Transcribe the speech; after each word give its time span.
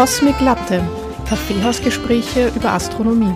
Cosmic 0.00 0.40
Latte, 0.40 0.82
Kaffeehausgespräche 1.28 2.50
über 2.56 2.72
Astronomie. 2.72 3.34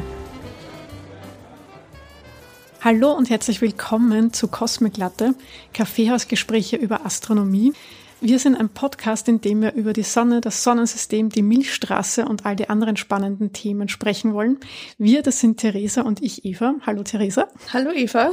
Hallo 2.80 3.12
und 3.12 3.28
herzlich 3.28 3.60
willkommen 3.60 4.33
zu 4.33 4.48
Cosmic 4.48 4.96
Latte, 4.96 5.35
Kaffeehausgespräche 5.75 6.76
über 6.76 7.05
Astronomie. 7.05 7.75
Wir 8.27 8.39
sind 8.39 8.57
ein 8.57 8.71
Podcast, 8.71 9.29
in 9.29 9.43
dem 9.43 9.61
wir 9.61 9.75
über 9.75 9.93
die 9.93 10.03
Sonne, 10.03 10.41
das 10.41 10.65
Sonnensystem, 10.65 11.29
die 11.29 11.43
Milchstraße 11.43 12.25
und 12.25 12.47
all 12.47 12.57
die 12.57 12.71
anderen 12.71 12.97
spannenden 12.97 13.53
Themen 13.53 13.91
sprechen 13.91 14.33
wollen. 14.33 14.57
Wir, 14.97 15.21
das 15.21 15.41
sind 15.41 15.59
Theresa 15.59 16.01
und 16.01 16.23
ich, 16.23 16.43
Eva. 16.47 16.75
Hallo 16.87 17.02
Theresa. 17.02 17.48
Hallo 17.75 17.91
Eva. 17.91 18.30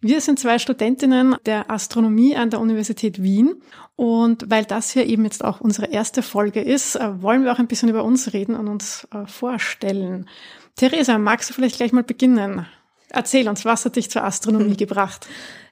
Wir 0.00 0.22
sind 0.22 0.38
zwei 0.38 0.58
Studentinnen 0.58 1.36
der 1.44 1.70
Astronomie 1.70 2.34
an 2.34 2.48
der 2.48 2.60
Universität 2.60 3.22
Wien. 3.22 3.60
Und 3.94 4.50
weil 4.50 4.64
das 4.64 4.92
hier 4.92 5.04
eben 5.04 5.24
jetzt 5.24 5.44
auch 5.44 5.60
unsere 5.60 5.88
erste 5.88 6.22
Folge 6.22 6.62
ist, 6.62 6.96
äh, 6.96 7.20
wollen 7.20 7.44
wir 7.44 7.52
auch 7.52 7.58
ein 7.58 7.68
bisschen 7.68 7.90
über 7.90 8.04
uns 8.04 8.32
reden 8.32 8.54
und 8.54 8.68
uns 8.68 9.06
äh, 9.12 9.26
vorstellen. 9.26 10.30
Theresa, 10.76 11.18
magst 11.18 11.50
du 11.50 11.52
vielleicht 11.52 11.76
gleich 11.76 11.92
mal 11.92 12.04
beginnen? 12.04 12.64
Erzähl 13.10 13.50
uns, 13.50 13.66
was 13.66 13.84
hat 13.84 13.96
dich 13.96 14.10
zur 14.10 14.24
Astronomie 14.24 14.76
gebracht? 14.78 15.26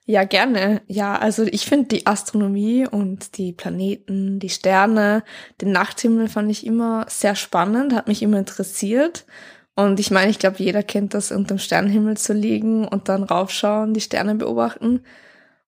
Ja, 0.07 0.25
gerne. 0.25 0.83
Ja, 0.87 1.17
also 1.17 1.45
ich 1.45 1.65
finde 1.65 1.87
die 1.89 2.07
Astronomie 2.07 2.87
und 2.87 3.39
die 3.39 3.53
Planeten, 3.53 4.39
die 4.39 4.51
Sterne, 4.51 5.25
den 5.63 5.73
Nachthimmel 5.73 6.29
fand 6.29 6.51
ich 6.51 6.67
immer 6.67 7.07
sehr 7.09 7.35
spannend, 7.35 7.95
hat 7.95 8.07
mich 8.07 8.23
immer 8.23 8.39
interessiert. 8.39 9.25
Und 9.75 9.99
ich 10.01 10.11
meine, 10.11 10.31
ich 10.31 10.39
glaube, 10.39 10.57
jeder 10.59 10.83
kennt 10.83 11.15
das, 11.15 11.33
unterm 11.33 11.59
Sternenhimmel 11.59 12.19
zu 12.19 12.35
liegen 12.35 12.87
und 12.87 13.09
dann 13.09 13.23
raufschauen, 13.25 13.95
die 13.95 14.03
Sterne 14.03 14.35
beobachten. 14.35 15.03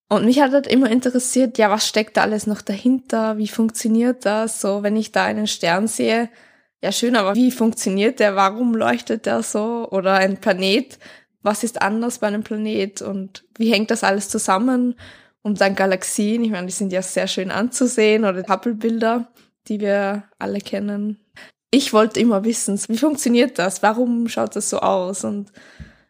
Und 0.08 0.26
mich 0.26 0.40
hat 0.40 0.52
halt 0.52 0.66
immer 0.68 0.90
interessiert, 0.90 1.58
ja, 1.58 1.70
was 1.70 1.88
steckt 1.88 2.16
da 2.16 2.22
alles 2.22 2.46
noch 2.46 2.62
dahinter? 2.62 3.38
Wie 3.38 3.48
funktioniert 3.48 4.24
das? 4.26 4.60
So, 4.60 4.82
wenn 4.82 4.96
ich 4.96 5.12
da 5.12 5.24
einen 5.24 5.46
Stern 5.48 5.88
sehe, 5.88 6.30
ja 6.82 6.92
schön, 6.92 7.16
aber 7.16 7.34
wie 7.34 7.50
funktioniert 7.50 8.20
der? 8.20 8.36
Warum 8.36 8.74
leuchtet 8.74 9.26
der 9.26 9.42
so? 9.42 9.88
Oder 9.90 10.14
ein 10.14 10.38
Planet, 10.38 10.98
was 11.46 11.62
ist 11.62 11.80
anders 11.80 12.18
bei 12.18 12.26
einem 12.26 12.42
Planet 12.42 13.00
und 13.00 13.44
wie 13.56 13.72
hängt 13.72 13.90
das 13.90 14.04
alles 14.04 14.28
zusammen? 14.28 14.96
Und 15.42 15.60
dann 15.60 15.76
Galaxien, 15.76 16.44
ich 16.44 16.50
meine, 16.50 16.66
die 16.66 16.72
sind 16.72 16.92
ja 16.92 17.02
sehr 17.02 17.28
schön 17.28 17.52
anzusehen 17.52 18.24
oder 18.24 18.42
Hubble-Bilder, 18.48 19.28
die 19.68 19.80
wir 19.80 20.24
alle 20.40 20.58
kennen. 20.58 21.18
Ich 21.70 21.92
wollte 21.92 22.18
immer 22.18 22.44
wissen, 22.44 22.80
wie 22.88 22.98
funktioniert 22.98 23.58
das? 23.58 23.82
Warum 23.82 24.28
schaut 24.28 24.56
das 24.56 24.68
so 24.68 24.80
aus? 24.80 25.24
Und 25.24 25.52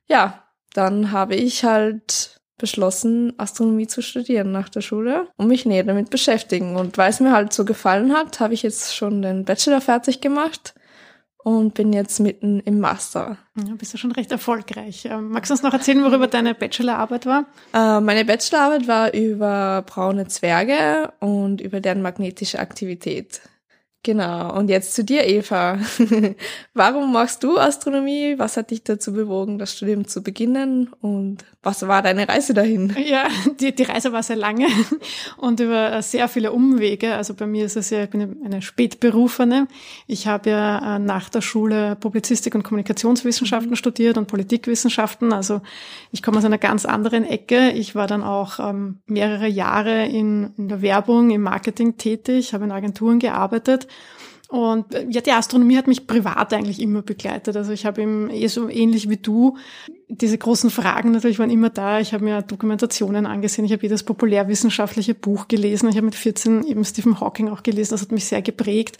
ja, 0.06 0.42
dann 0.72 1.12
habe 1.12 1.36
ich 1.36 1.64
halt 1.64 2.40
beschlossen, 2.56 3.34
Astronomie 3.38 3.86
zu 3.86 4.00
studieren 4.00 4.52
nach 4.52 4.70
der 4.70 4.80
Schule 4.80 5.28
und 5.36 5.48
mich 5.48 5.66
näher 5.66 5.84
damit 5.84 6.08
beschäftigen. 6.08 6.76
Und 6.76 6.96
weil 6.96 7.10
es 7.10 7.20
mir 7.20 7.32
halt 7.32 7.52
so 7.52 7.66
gefallen 7.66 8.14
hat, 8.14 8.40
habe 8.40 8.54
ich 8.54 8.62
jetzt 8.62 8.96
schon 8.96 9.20
den 9.20 9.44
Bachelor 9.44 9.82
fertig 9.82 10.22
gemacht 10.22 10.74
und 11.46 11.74
bin 11.74 11.92
jetzt 11.92 12.18
mitten 12.18 12.58
im 12.58 12.80
Master. 12.80 13.38
Ja, 13.54 13.74
bist 13.78 13.94
du 13.94 13.98
schon 13.98 14.10
recht 14.10 14.32
erfolgreich. 14.32 15.04
Ähm, 15.04 15.28
magst 15.28 15.48
du 15.48 15.54
uns 15.54 15.62
noch 15.62 15.72
erzählen, 15.72 16.02
worüber 16.02 16.26
deine 16.26 16.56
Bachelorarbeit 16.56 17.24
war? 17.24 17.44
Äh, 17.72 18.00
meine 18.00 18.24
Bachelorarbeit 18.24 18.88
war 18.88 19.14
über 19.14 19.84
braune 19.86 20.26
Zwerge 20.26 21.12
und 21.20 21.60
über 21.60 21.80
deren 21.80 22.02
magnetische 22.02 22.58
Aktivität. 22.58 23.42
Genau. 24.06 24.56
Und 24.56 24.70
jetzt 24.70 24.94
zu 24.94 25.02
dir, 25.02 25.26
Eva. 25.26 25.80
Warum 26.74 27.12
machst 27.12 27.42
du 27.42 27.58
Astronomie? 27.58 28.38
Was 28.38 28.56
hat 28.56 28.70
dich 28.70 28.84
dazu 28.84 29.12
bewogen, 29.12 29.58
das 29.58 29.72
Studium 29.72 30.06
zu 30.06 30.22
beginnen? 30.22 30.92
Und 31.00 31.38
was 31.64 31.88
war 31.88 32.02
deine 32.02 32.28
Reise 32.28 32.54
dahin? 32.54 32.94
Ja, 33.06 33.26
die, 33.60 33.74
die 33.74 33.82
Reise 33.84 34.12
war 34.12 34.22
sehr 34.22 34.36
lange 34.36 34.66
und 35.38 35.60
über 35.60 36.02
sehr 36.02 36.28
viele 36.28 36.52
Umwege. 36.52 37.14
Also 37.14 37.34
bei 37.34 37.46
mir 37.46 37.66
ist 37.66 37.76
es 37.76 37.90
ja, 37.90 38.04
ich 38.04 38.10
bin 38.10 38.36
eine 38.44 38.62
Spätberufene. 38.62 39.66
Ich 40.06 40.26
habe 40.26 40.50
ja 40.50 40.96
äh, 40.96 40.98
nach 41.00 41.28
der 41.28 41.40
Schule 41.40 41.96
Publizistik 41.96 42.54
und 42.54 42.62
Kommunikationswissenschaften 42.62 43.70
mhm. 43.70 43.76
studiert 43.76 44.18
und 44.18 44.28
Politikwissenschaften. 44.28 45.32
Also 45.32 45.62
ich 46.12 46.22
komme 46.22 46.38
aus 46.38 46.44
einer 46.44 46.58
ganz 46.58 46.84
anderen 46.84 47.24
Ecke. 47.24 47.70
Ich 47.70 47.94
war 47.96 48.06
dann 48.06 48.22
auch 48.22 48.60
ähm, 48.60 48.98
mehrere 49.06 49.48
Jahre 49.48 50.06
in, 50.06 50.52
in 50.56 50.68
der 50.68 50.82
Werbung, 50.82 51.30
im 51.30 51.42
Marketing 51.42 51.96
tätig, 51.96 52.54
habe 52.54 52.64
in 52.64 52.72
Agenturen 52.72 53.18
gearbeitet 53.18 53.88
und 54.48 54.94
äh, 54.94 55.06
ja, 55.10 55.20
die 55.20 55.32
Astronomie 55.32 55.76
hat 55.76 55.88
mich 55.88 56.06
privat 56.06 56.52
eigentlich 56.52 56.80
immer 56.80 57.02
begleitet. 57.02 57.56
Also 57.56 57.72
ich 57.72 57.84
habe 57.84 58.02
eben 58.02 58.30
eh 58.30 58.46
so 58.46 58.68
ähnlich 58.68 59.08
wie 59.08 59.16
du 59.16 59.56
diese 60.08 60.38
großen 60.38 60.70
Fragen 60.70 61.10
natürlich 61.10 61.40
waren 61.40 61.50
immer 61.50 61.70
da. 61.70 61.98
Ich 61.98 62.12
habe 62.12 62.24
mir 62.24 62.42
Dokumentationen 62.42 63.26
angesehen, 63.26 63.64
ich 63.64 63.72
habe 63.72 63.82
jedes 63.82 64.04
populärwissenschaftliche 64.04 65.14
Buch 65.14 65.48
gelesen. 65.48 65.88
Ich 65.88 65.96
habe 65.96 66.06
mit 66.06 66.14
14 66.14 66.64
eben 66.64 66.84
Stephen 66.84 67.20
Hawking 67.20 67.48
auch 67.48 67.64
gelesen. 67.64 67.90
Das 67.90 68.02
hat 68.02 68.12
mich 68.12 68.26
sehr 68.26 68.42
geprägt. 68.42 68.98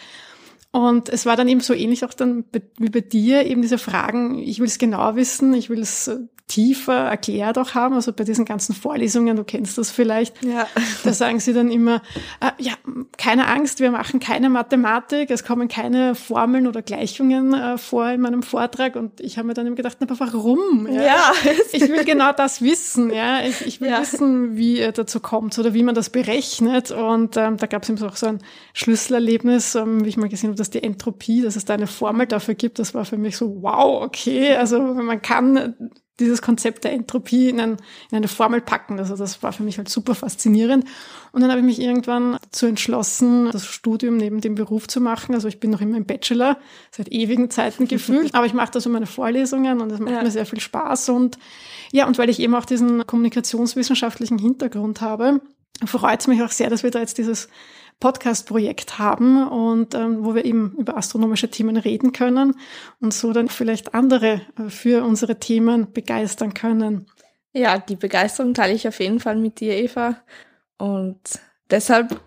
Und 0.73 1.09
es 1.09 1.25
war 1.27 1.37
dann 1.37 1.49
eben 1.49 1.61
so 1.61 1.75
ähnlich 1.75 2.05
auch 2.05 2.13
dann 2.13 2.45
wie 2.79 2.91
bei 2.91 3.01
dir 3.01 3.47
eben 3.47 3.63
diese 3.63 3.79
Fragen. 3.79 4.39
Ich 4.41 4.59
will 4.59 4.67
es 4.67 4.79
genauer 4.79 5.15
wissen, 5.15 5.55
ich 5.55 5.71
will 5.71 5.81
es 5.81 6.09
äh, 6.09 6.19
tiefer 6.49 6.95
erklärt 6.95 7.59
auch 7.59 7.75
haben. 7.75 7.95
Also 7.95 8.13
bei 8.13 8.25
diesen 8.25 8.45
ganzen 8.45 8.75
Vorlesungen, 8.75 9.37
du 9.37 9.43
kennst 9.43 9.79
das 9.79 9.91
vielleicht, 9.91 10.45
ja. 10.45 10.67
da 11.05 11.13
sagen 11.13 11.41
sie 11.41 11.53
dann 11.53 11.71
immer, 11.71 12.03
äh, 12.41 12.51
ja, 12.59 12.73
keine 13.19 13.49
Angst, 13.49 13.81
wir 13.81 13.91
machen 13.91 14.21
keine 14.21 14.49
Mathematik, 14.49 15.31
es 15.31 15.45
kommen 15.45 15.67
keine 15.67 16.15
Formeln 16.15 16.69
oder 16.69 16.83
Gleichungen 16.83 17.53
äh, 17.53 17.79
vor 17.79 18.09
in 18.11 18.21
meinem 18.21 18.45
Vortrag. 18.45 18.95
Und 18.95 19.21
ich 19.21 19.39
habe 19.39 19.49
mir 19.49 19.55
dann 19.55 19.67
eben 19.67 19.75
gedacht, 19.75 19.99
aber 20.01 20.19
warum? 20.21 20.87
Ja, 20.91 21.03
ja. 21.03 21.33
Ich 21.73 21.89
will 21.89 22.05
genau 22.05 22.33
das 22.33 22.63
wissen. 22.63 23.13
Ja, 23.13 23.41
ich, 23.41 23.67
ich 23.67 23.81
will 23.81 23.91
ja. 23.91 24.01
wissen, 24.01 24.57
wie 24.57 24.79
er 24.79 24.93
dazu 24.93 25.19
kommt 25.19 25.59
oder 25.59 25.75
wie 25.75 25.83
man 25.83 25.97
das 25.97 26.11
berechnet. 26.11 26.93
Und 26.93 27.37
ähm, 27.37 27.57
da 27.57 27.67
gab 27.67 27.83
es 27.83 27.91
eben 27.91 28.03
auch 28.05 28.17
so 28.17 28.27
ein 28.27 28.39
Schlüsselerlebnis, 28.73 29.75
ähm, 29.75 30.05
wie 30.05 30.09
ich 30.09 30.17
mal 30.17 30.29
gesehen 30.29 30.51
habe, 30.51 30.59
dass 30.59 30.71
die 30.71 30.83
Entropie, 30.83 31.43
dass 31.43 31.57
es 31.57 31.65
da 31.65 31.75
eine 31.75 31.89
Formel 31.89 32.27
dafür 32.27 32.55
gibt. 32.55 32.79
Das 32.79 32.95
war 32.95 33.05
für 33.05 33.19
mich 33.19 33.37
so, 33.37 33.63
wow, 33.63 34.03
okay. 34.03 34.55
Also 34.55 34.81
man 34.81 35.21
kann 35.21 35.75
dieses 36.19 36.41
Konzept 36.41 36.85
der 36.85 36.93
Entropie 36.93 37.49
in, 37.49 37.61
ein, 37.61 37.77
in, 38.11 38.17
eine 38.17 38.29
Formel 38.29 38.61
packen. 38.61 38.99
Also 38.99 39.17
das 39.17 39.43
war 39.43 39.53
für 39.53 39.63
mich 39.63 39.79
halt 39.79 39.89
super 39.89 40.15
faszinierend. 40.15 40.85
Und 41.33 41.43
dann 41.43 41.51
habe 41.51 41.61
ich 41.61 41.67
mich 41.67 41.81
irgendwann 41.81 42.39
dazu 42.43 42.67
entschlossen, 42.67 43.51
das 43.51 43.67
Studium 43.67 44.17
neben 44.17 44.41
dem 44.41 44.55
Beruf 44.55 44.89
zu 44.89 45.01
machen. 45.01 45.35
Also 45.35 45.49
ich 45.49 45.61
bin 45.61 45.71
noch 45.71 45.81
immer 45.81 45.97
im 45.97 46.07
Bachelor, 46.07 46.59
seit 46.91 47.13
ewigen 47.13 47.51
Zeiten 47.51 47.87
gefühlt. 47.89 48.35
Aber 48.35 48.47
ich 48.47 48.55
mache 48.55 48.73
da 48.73 48.81
so 48.81 48.89
meine 48.89 49.07
Vorlesungen 49.07 49.81
und 49.81 49.91
das 49.91 50.01
macht 50.01 50.13
ja. 50.13 50.23
mir 50.23 50.31
sehr 50.31 50.47
viel 50.47 50.61
Spaß. 50.61 51.11
Und 51.11 51.39
ja, 51.93 52.07
und 52.07 52.19
weil 52.19 52.31
ich 52.31 52.41
eben 52.41 52.55
auch 52.55 52.65
diesen 52.65 53.07
kommunikationswissenschaftlichen 53.07 54.39
Hintergrund 54.39 55.01
habe, 55.01 55.41
freut 55.85 56.21
es 56.21 56.27
mich 56.27 56.43
auch 56.43 56.51
sehr, 56.51 56.71
dass 56.71 56.83
wir 56.83 56.91
da 56.91 57.01
jetzt 57.01 57.19
dieses 57.19 57.49
Podcast-Projekt 58.01 58.99
haben 58.99 59.49
und 59.49 59.95
ähm, 59.95 60.25
wo 60.25 60.35
wir 60.35 60.45
eben 60.45 60.75
über 60.79 60.97
astronomische 60.97 61.51
Themen 61.51 61.77
reden 61.77 62.13
können 62.13 62.55
und 63.01 63.15
so 63.15 63.33
dann 63.33 63.49
vielleicht 63.49 63.95
andere 63.95 64.43
äh, 64.59 64.69
für 64.69 65.05
unsere 65.05 65.39
Themen 65.39 65.93
begeistern 65.93 66.55
können. 66.55 67.07
Ja, 67.53 67.79
die 67.79 67.97
Begeisterung 67.97 68.53
teile 68.53 68.75
ich 68.75 68.87
auf 68.87 69.01
jeden 69.01 69.21
Fall 69.21 69.37
mit 69.37 69.61
dir, 69.61 69.75
Eva. 69.77 70.17
Und 70.77 71.21
deshalb 71.71 72.21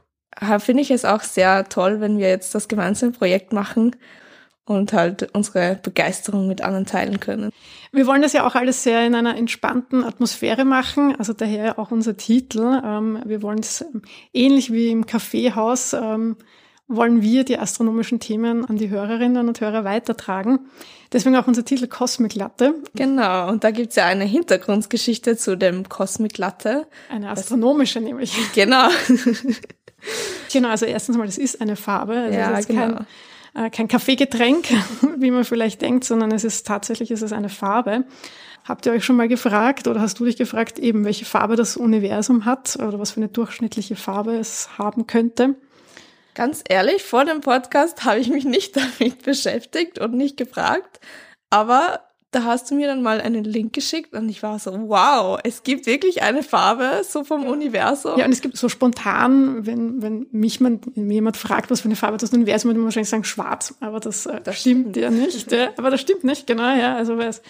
finde 0.59 0.81
ich 0.81 0.89
es 0.89 1.05
auch 1.05 1.21
sehr 1.21 1.69
toll, 1.69 2.01
wenn 2.01 2.17
wir 2.17 2.29
jetzt 2.29 2.55
das 2.55 2.67
gemeinsame 2.67 3.11
Projekt 3.11 3.53
machen 3.53 3.95
und 4.69 4.93
halt 4.93 5.29
unsere 5.33 5.79
Begeisterung 5.81 6.47
mit 6.47 6.61
anderen 6.61 6.85
teilen 6.85 7.19
können. 7.19 7.51
Wir 7.91 8.05
wollen 8.05 8.21
das 8.21 8.33
ja 8.33 8.45
auch 8.45 8.53
alles 8.53 8.83
sehr 8.83 9.05
in 9.05 9.15
einer 9.15 9.35
entspannten 9.35 10.03
Atmosphäre 10.03 10.63
machen, 10.63 11.15
also 11.17 11.33
daher 11.33 11.79
auch 11.79 11.89
unser 11.89 12.15
Titel. 12.15 12.81
Ähm, 12.85 13.19
wir 13.25 13.41
wollen 13.41 13.59
es 13.59 13.81
ähm, 13.81 14.03
ähnlich 14.31 14.71
wie 14.71 14.91
im 14.91 15.07
Kaffeehaus, 15.07 15.93
ähm, 15.93 16.37
wollen 16.87 17.23
wir 17.23 17.43
die 17.45 17.57
astronomischen 17.57 18.19
Themen 18.19 18.63
an 18.65 18.77
die 18.77 18.89
Hörerinnen 18.89 19.47
und 19.47 19.59
Hörer 19.59 19.83
weitertragen. 19.83 20.59
Deswegen 21.11 21.35
auch 21.35 21.47
unser 21.47 21.65
Titel 21.65 21.87
Cosmic 21.87 22.35
Latte. 22.35 22.75
Genau, 22.93 23.49
und 23.49 23.63
da 23.63 23.71
gibt's 23.71 23.95
ja 23.95 24.05
eine 24.05 24.25
Hintergrundgeschichte 24.25 25.35
zu 25.35 25.57
dem 25.57 25.89
Cosmic 25.89 26.37
Latte. 26.37 26.85
Eine 27.09 27.31
astronomische 27.31 27.99
nämlich. 28.01 28.35
Genau. 28.53 28.89
genau, 30.53 30.69
also 30.69 30.85
erstens 30.85 31.17
mal, 31.17 31.25
das 31.25 31.39
ist 31.39 31.59
eine 31.59 31.75
Farbe. 31.75 32.13
Also 32.13 32.37
ja, 32.37 32.61
genau. 32.61 32.81
Kein, 32.81 33.07
äh, 33.53 33.69
kein 33.69 33.87
Kaffeegetränk, 33.87 34.67
wie 35.17 35.31
man 35.31 35.45
vielleicht 35.45 35.81
denkt, 35.81 36.03
sondern 36.03 36.31
es 36.31 36.43
ist 36.43 36.67
tatsächlich 36.67 37.11
ist 37.11 37.21
es 37.21 37.33
eine 37.33 37.49
Farbe. 37.49 38.05
Habt 38.65 38.85
ihr 38.85 38.91
euch 38.91 39.03
schon 39.03 39.15
mal 39.15 39.27
gefragt 39.27 39.87
oder 39.87 40.01
hast 40.01 40.19
du 40.19 40.25
dich 40.25 40.37
gefragt, 40.37 40.79
eben 40.79 41.05
welche 41.05 41.25
Farbe 41.25 41.55
das 41.55 41.77
Universum 41.77 42.45
hat 42.45 42.75
oder 42.75 42.99
was 42.99 43.11
für 43.11 43.17
eine 43.17 43.29
durchschnittliche 43.29 43.95
Farbe 43.95 44.35
es 44.35 44.77
haben 44.77 45.07
könnte? 45.07 45.55
Ganz 46.35 46.63
ehrlich, 46.67 47.03
vor 47.03 47.25
dem 47.25 47.41
Podcast 47.41 48.05
habe 48.05 48.19
ich 48.19 48.29
mich 48.29 48.45
nicht 48.45 48.75
damit 48.99 49.23
beschäftigt 49.23 49.99
und 49.99 50.13
nicht 50.13 50.37
gefragt, 50.37 50.99
aber 51.49 52.01
da 52.31 52.43
hast 52.43 52.69
du 52.69 52.75
mir 52.75 52.87
dann 52.87 53.01
mal 53.01 53.21
einen 53.21 53.43
Link 53.43 53.73
geschickt 53.73 54.13
und 54.13 54.29
ich 54.29 54.43
war 54.43 54.59
so, 54.59 54.71
wow, 54.71 55.39
es 55.43 55.63
gibt 55.63 55.87
wirklich 55.87 56.21
eine 56.21 56.43
Farbe 56.43 57.01
so 57.03 57.23
vom 57.23 57.43
Universum. 57.45 58.19
Ja, 58.19 58.25
und 58.25 58.31
es 58.31 58.41
gibt 58.41 58.55
so 58.55 58.69
spontan, 58.69 59.65
wenn, 59.65 60.01
wenn 60.03 60.27
mich 60.31 60.59
man, 60.59 60.79
wenn 60.93 61.09
jemand 61.09 61.37
fragt, 61.37 61.71
was 61.71 61.81
für 61.81 61.85
eine 61.85 61.95
Farbe 61.95 62.17
das 62.17 62.31
Universum, 62.31 62.69
würde 62.69 62.79
man 62.79 62.85
wahrscheinlich 62.85 63.09
sagen 63.09 63.23
schwarz, 63.23 63.73
aber 63.79 63.99
das, 63.99 64.27
äh, 64.27 64.41
das 64.43 64.59
stimmt, 64.59 64.95
stimmt 64.95 64.97
ja 64.97 65.09
nicht. 65.09 65.51
Ja, 65.51 65.69
aber 65.77 65.89
das 65.89 66.01
stimmt 66.01 66.23
nicht, 66.23 66.45
genau, 66.45 66.75
ja. 66.75 66.95
Also 66.95 67.17
es, 67.19 67.41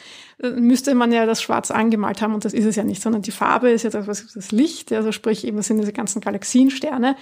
müsste 0.42 0.96
man 0.96 1.12
ja 1.12 1.26
das 1.26 1.42
schwarz 1.42 1.70
angemalt 1.72 2.22
haben 2.22 2.34
und 2.34 2.46
das 2.46 2.54
ist 2.54 2.66
es 2.66 2.78
ja 2.78 2.84
nicht, 2.84 3.02
sondern 3.02 3.22
die 3.22 3.32
Farbe 3.32 3.72
ist 3.72 3.84
ja 3.84 3.90
das, 3.90 4.08
was 4.08 4.32
das 4.34 4.52
Licht, 4.52 4.94
also 4.94 5.12
sprich 5.12 5.46
eben 5.46 5.58
das 5.58 5.68
sind 5.68 5.78
diese 5.78 5.92
ganzen 5.92 6.22
Galaxiensterne. 6.22 7.18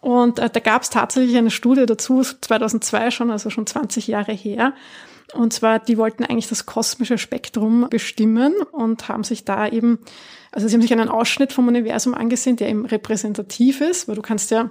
Und 0.00 0.40
äh, 0.40 0.50
da 0.50 0.60
gab 0.60 0.82
es 0.82 0.90
tatsächlich 0.90 1.36
eine 1.36 1.50
Studie 1.50 1.86
dazu, 1.86 2.22
2002 2.22 3.12
schon, 3.12 3.30
also 3.30 3.50
schon 3.50 3.66
20 3.66 4.08
Jahre 4.08 4.32
her. 4.32 4.74
Und 5.34 5.52
zwar, 5.52 5.78
die 5.78 5.98
wollten 5.98 6.24
eigentlich 6.24 6.48
das 6.48 6.66
kosmische 6.66 7.18
Spektrum 7.18 7.88
bestimmen 7.90 8.54
und 8.72 9.08
haben 9.08 9.24
sich 9.24 9.44
da 9.44 9.68
eben, 9.68 9.98
also 10.50 10.68
sie 10.68 10.74
haben 10.74 10.82
sich 10.82 10.92
einen 10.92 11.08
Ausschnitt 11.08 11.52
vom 11.52 11.68
Universum 11.68 12.14
angesehen, 12.14 12.56
der 12.56 12.70
eben 12.70 12.86
repräsentativ 12.86 13.80
ist, 13.80 14.08
weil 14.08 14.14
du 14.14 14.22
kannst 14.22 14.50
ja, 14.50 14.70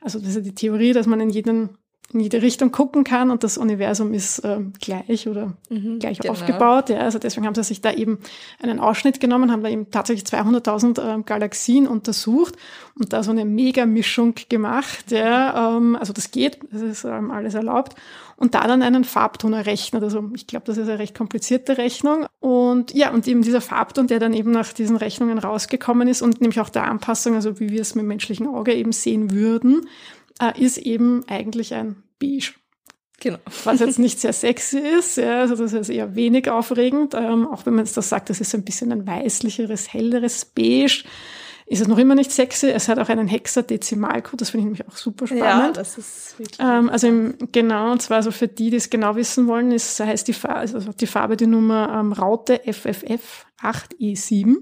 also 0.00 0.18
das 0.18 0.30
ist 0.30 0.36
ja 0.36 0.40
die 0.42 0.54
Theorie, 0.54 0.92
dass 0.92 1.06
man 1.06 1.20
in 1.20 1.30
jeden 1.30 1.78
in 2.12 2.20
jede 2.20 2.42
Richtung 2.42 2.70
gucken 2.70 3.02
kann 3.02 3.30
und 3.30 3.42
das 3.42 3.58
Universum 3.58 4.14
ist 4.14 4.38
äh, 4.40 4.60
gleich 4.80 5.26
oder 5.26 5.54
mhm, 5.68 5.98
gleich 5.98 6.20
genau. 6.20 6.32
aufgebaut. 6.32 6.88
Ja, 6.88 6.98
also 6.98 7.18
deswegen 7.18 7.46
haben 7.46 7.54
sie 7.54 7.64
sich 7.64 7.80
da 7.80 7.92
eben 7.92 8.18
einen 8.62 8.78
Ausschnitt 8.78 9.18
genommen, 9.20 9.50
haben 9.50 9.62
da 9.62 9.68
eben 9.68 9.90
tatsächlich 9.90 10.24
200.000 10.24 11.18
äh, 11.18 11.22
Galaxien 11.22 11.88
untersucht 11.88 12.54
und 12.98 13.12
da 13.12 13.22
so 13.24 13.32
eine 13.32 13.44
Mega-Mischung 13.44 14.34
gemacht. 14.48 15.10
Ja, 15.10 15.76
ähm, 15.76 15.96
also 15.96 16.12
das 16.12 16.30
geht, 16.30 16.60
das 16.70 16.82
ist 16.82 17.04
ähm, 17.04 17.30
alles 17.30 17.54
erlaubt. 17.54 17.96
Und 18.36 18.54
da 18.54 18.66
dann 18.66 18.82
einen 18.82 19.04
Farbton 19.04 19.52
errechnet. 19.52 20.02
Also 20.02 20.30
ich 20.34 20.46
glaube, 20.46 20.66
das 20.66 20.76
ist 20.76 20.88
eine 20.88 20.98
recht 20.98 21.16
komplizierte 21.16 21.78
Rechnung. 21.78 22.26
Und 22.40 22.92
ja, 22.92 23.10
und 23.10 23.26
eben 23.28 23.42
dieser 23.42 23.60
Farbton, 23.60 24.08
der 24.08 24.18
dann 24.18 24.34
eben 24.34 24.50
nach 24.50 24.72
diesen 24.72 24.96
Rechnungen 24.96 25.38
rausgekommen 25.38 26.08
ist 26.08 26.20
und 26.20 26.40
nämlich 26.40 26.60
auch 26.60 26.68
der 26.68 26.84
Anpassung, 26.84 27.34
also 27.34 27.60
wie 27.60 27.70
wir 27.70 27.80
es 27.80 27.94
mit 27.94 28.02
dem 28.02 28.08
menschlichen 28.08 28.48
Auge 28.48 28.74
eben 28.74 28.92
sehen 28.92 29.30
würden, 29.30 29.86
äh, 30.40 30.60
ist 30.60 30.78
eben 30.78 31.24
eigentlich 31.28 31.74
ein 31.74 32.02
Beige. 32.18 32.52
Genau. 33.20 33.38
Was 33.64 33.80
jetzt 33.80 33.98
nicht 34.00 34.20
sehr 34.20 34.32
sexy 34.32 34.78
ist, 34.78 35.16
ja, 35.16 35.40
also 35.40 35.56
das 35.56 35.72
ist 35.72 35.88
eher 35.88 36.14
wenig 36.14 36.50
aufregend, 36.50 37.14
ähm, 37.14 37.46
auch 37.46 37.64
wenn 37.66 37.74
man 37.74 37.84
jetzt 37.84 37.96
das 37.96 38.08
sagt, 38.08 38.30
das 38.30 38.40
ist 38.40 38.54
ein 38.54 38.64
bisschen 38.64 38.92
ein 38.92 39.06
weißlicheres, 39.06 39.92
helleres 39.92 40.44
Beige, 40.44 41.04
ist 41.66 41.80
es 41.80 41.88
noch 41.88 41.96
immer 41.96 42.14
nicht 42.14 42.30
sexy. 42.30 42.68
Es 42.68 42.88
hat 42.88 42.98
auch 42.98 43.08
einen 43.08 43.26
Hexadezimalcode, 43.26 44.40
das 44.40 44.50
finde 44.50 44.62
ich 44.62 44.64
nämlich 44.64 44.88
auch 44.88 44.96
super 44.96 45.26
spannend. 45.26 45.44
Ja, 45.44 45.72
das 45.72 45.96
ist 45.96 46.38
wirklich. 46.38 46.58
Ähm, 46.60 46.90
also 46.90 47.06
im, 47.06 47.38
genau, 47.52 47.92
und 47.92 48.02
zwar 48.02 48.22
so 48.22 48.30
für 48.30 48.48
die, 48.48 48.70
die 48.70 48.76
es 48.76 48.90
genau 48.90 49.16
wissen 49.16 49.46
wollen, 49.46 49.72
ist, 49.72 49.98
heißt 49.98 50.28
die 50.28 50.34
Farbe, 50.34 50.60
also 50.60 50.92
die 50.92 51.06
Farbe 51.06 51.36
die 51.36 51.46
Nummer 51.46 51.96
ähm, 51.98 52.12
Raute 52.12 52.60
FFF 52.70 53.46
8E7. 53.62 54.56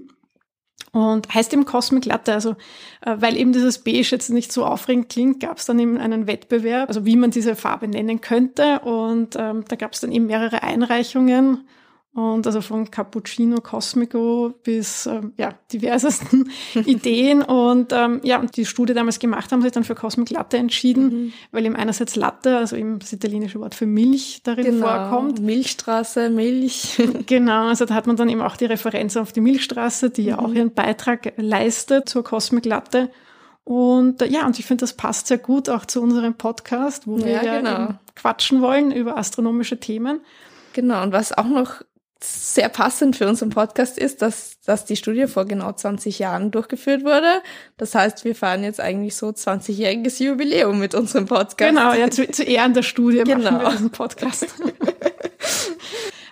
Und 0.91 1.33
heißt 1.33 1.53
eben 1.53 1.65
Cosmic 1.65 2.05
Latte, 2.05 2.33
also 2.33 2.51
äh, 3.01 3.15
weil 3.17 3.37
eben 3.37 3.51
dieses 3.53 3.79
Beige 3.79 4.09
jetzt 4.11 4.29
nicht 4.29 4.51
so 4.51 4.65
aufregend 4.65 5.09
klingt, 5.09 5.39
gab 5.39 5.57
es 5.57 5.65
dann 5.65 5.79
eben 5.79 5.97
einen 5.97 6.27
Wettbewerb, 6.27 6.87
also 6.87 7.05
wie 7.05 7.15
man 7.15 7.31
diese 7.31 7.55
Farbe 7.55 7.87
nennen 7.87 8.21
könnte. 8.21 8.79
Und 8.79 9.35
ähm, 9.37 9.65
da 9.67 9.75
gab 9.75 9.93
es 9.93 10.01
dann 10.01 10.11
eben 10.11 10.27
mehrere 10.27 10.61
Einreichungen 10.61 11.67
und 12.13 12.45
also 12.45 12.61
von 12.61 12.91
Cappuccino 12.91 13.59
Cosmico 13.59 14.53
bis 14.63 15.07
äh, 15.07 15.21
ja, 15.37 15.55
diversesten 15.71 16.51
Ideen. 16.85 17.41
Und 17.41 17.91
ähm, 17.91 18.21
ja, 18.23 18.39
und 18.39 18.55
die 18.55 18.65
Studie 18.65 18.93
damals 18.93 19.17
gemacht 19.17 19.51
haben, 19.51 19.63
sich 19.63 19.71
dann 19.71 19.83
für 19.83 19.95
Cosmic 19.95 20.29
Latte 20.29 20.57
entschieden, 20.57 21.05
mhm. 21.05 21.33
weil 21.51 21.65
eben 21.65 21.75
einerseits 21.75 22.15
Latte, 22.15 22.57
also 22.57 22.75
eben 22.75 22.99
das 22.99 23.13
italienische 23.13 23.59
Wort 23.59 23.73
für 23.73 23.87
Milch 23.87 24.41
darin 24.43 24.65
genau. 24.65 24.85
vorkommt. 24.85 25.41
Milchstraße, 25.41 26.29
Milch. 26.29 27.01
genau, 27.25 27.69
also 27.69 27.85
da 27.85 27.95
hat 27.95 28.05
man 28.05 28.15
dann 28.15 28.29
eben 28.29 28.43
auch 28.43 28.57
die 28.57 28.65
Referenz 28.65 29.17
auf 29.17 29.31
die 29.31 29.41
Milchstraße, 29.41 30.11
die 30.11 30.21
mhm. 30.21 30.27
ja 30.27 30.39
auch 30.39 30.49
mhm. 30.49 30.55
ihren 30.55 30.73
Beitrag 30.73 31.33
leistet 31.37 32.09
zur 32.09 32.23
Cosmic 32.23 32.65
Latte. 32.65 33.09
Und 33.63 34.21
äh, 34.21 34.27
ja, 34.27 34.45
und 34.45 34.59
ich 34.59 34.65
finde, 34.65 34.81
das 34.81 34.93
passt 34.93 35.25
sehr 35.25 35.39
gut 35.39 35.67
auch 35.67 35.85
zu 35.85 35.99
unserem 35.99 36.35
Podcast, 36.35 37.07
wo 37.07 37.17
wir 37.17 37.43
ja 37.43 37.57
genau. 37.57 37.95
quatschen 38.15 38.61
wollen 38.61 38.91
über 38.91 39.17
astronomische 39.17 39.79
Themen. 39.79 40.19
Genau, 40.73 41.01
und 41.01 41.11
was 41.11 41.35
auch 41.35 41.47
noch 41.47 41.81
sehr 42.23 42.69
passend 42.69 43.15
für 43.15 43.27
unseren 43.27 43.49
Podcast 43.49 43.97
ist, 43.97 44.21
dass, 44.21 44.59
dass 44.61 44.85
die 44.85 44.95
Studie 44.95 45.27
vor 45.27 45.45
genau 45.45 45.71
20 45.71 46.19
Jahren 46.19 46.51
durchgeführt 46.51 47.03
wurde. 47.03 47.41
Das 47.77 47.95
heißt, 47.95 48.23
wir 48.23 48.35
feiern 48.35 48.63
jetzt 48.63 48.79
eigentlich 48.79 49.15
so 49.15 49.27
20-jähriges 49.27 50.23
Jubiläum 50.23 50.79
mit 50.79 50.95
unserem 50.95 51.25
Podcast. 51.25 51.57
Genau, 51.57 51.93
ja, 51.93 52.09
zu, 52.09 52.29
zu 52.29 52.43
Ehren 52.43 52.73
der 52.73 52.83
Studie 52.83 53.23
genau. 53.23 53.51
machen 53.51 53.61
wir 53.61 53.71
diesen 53.71 53.89
Podcast. 53.91 54.47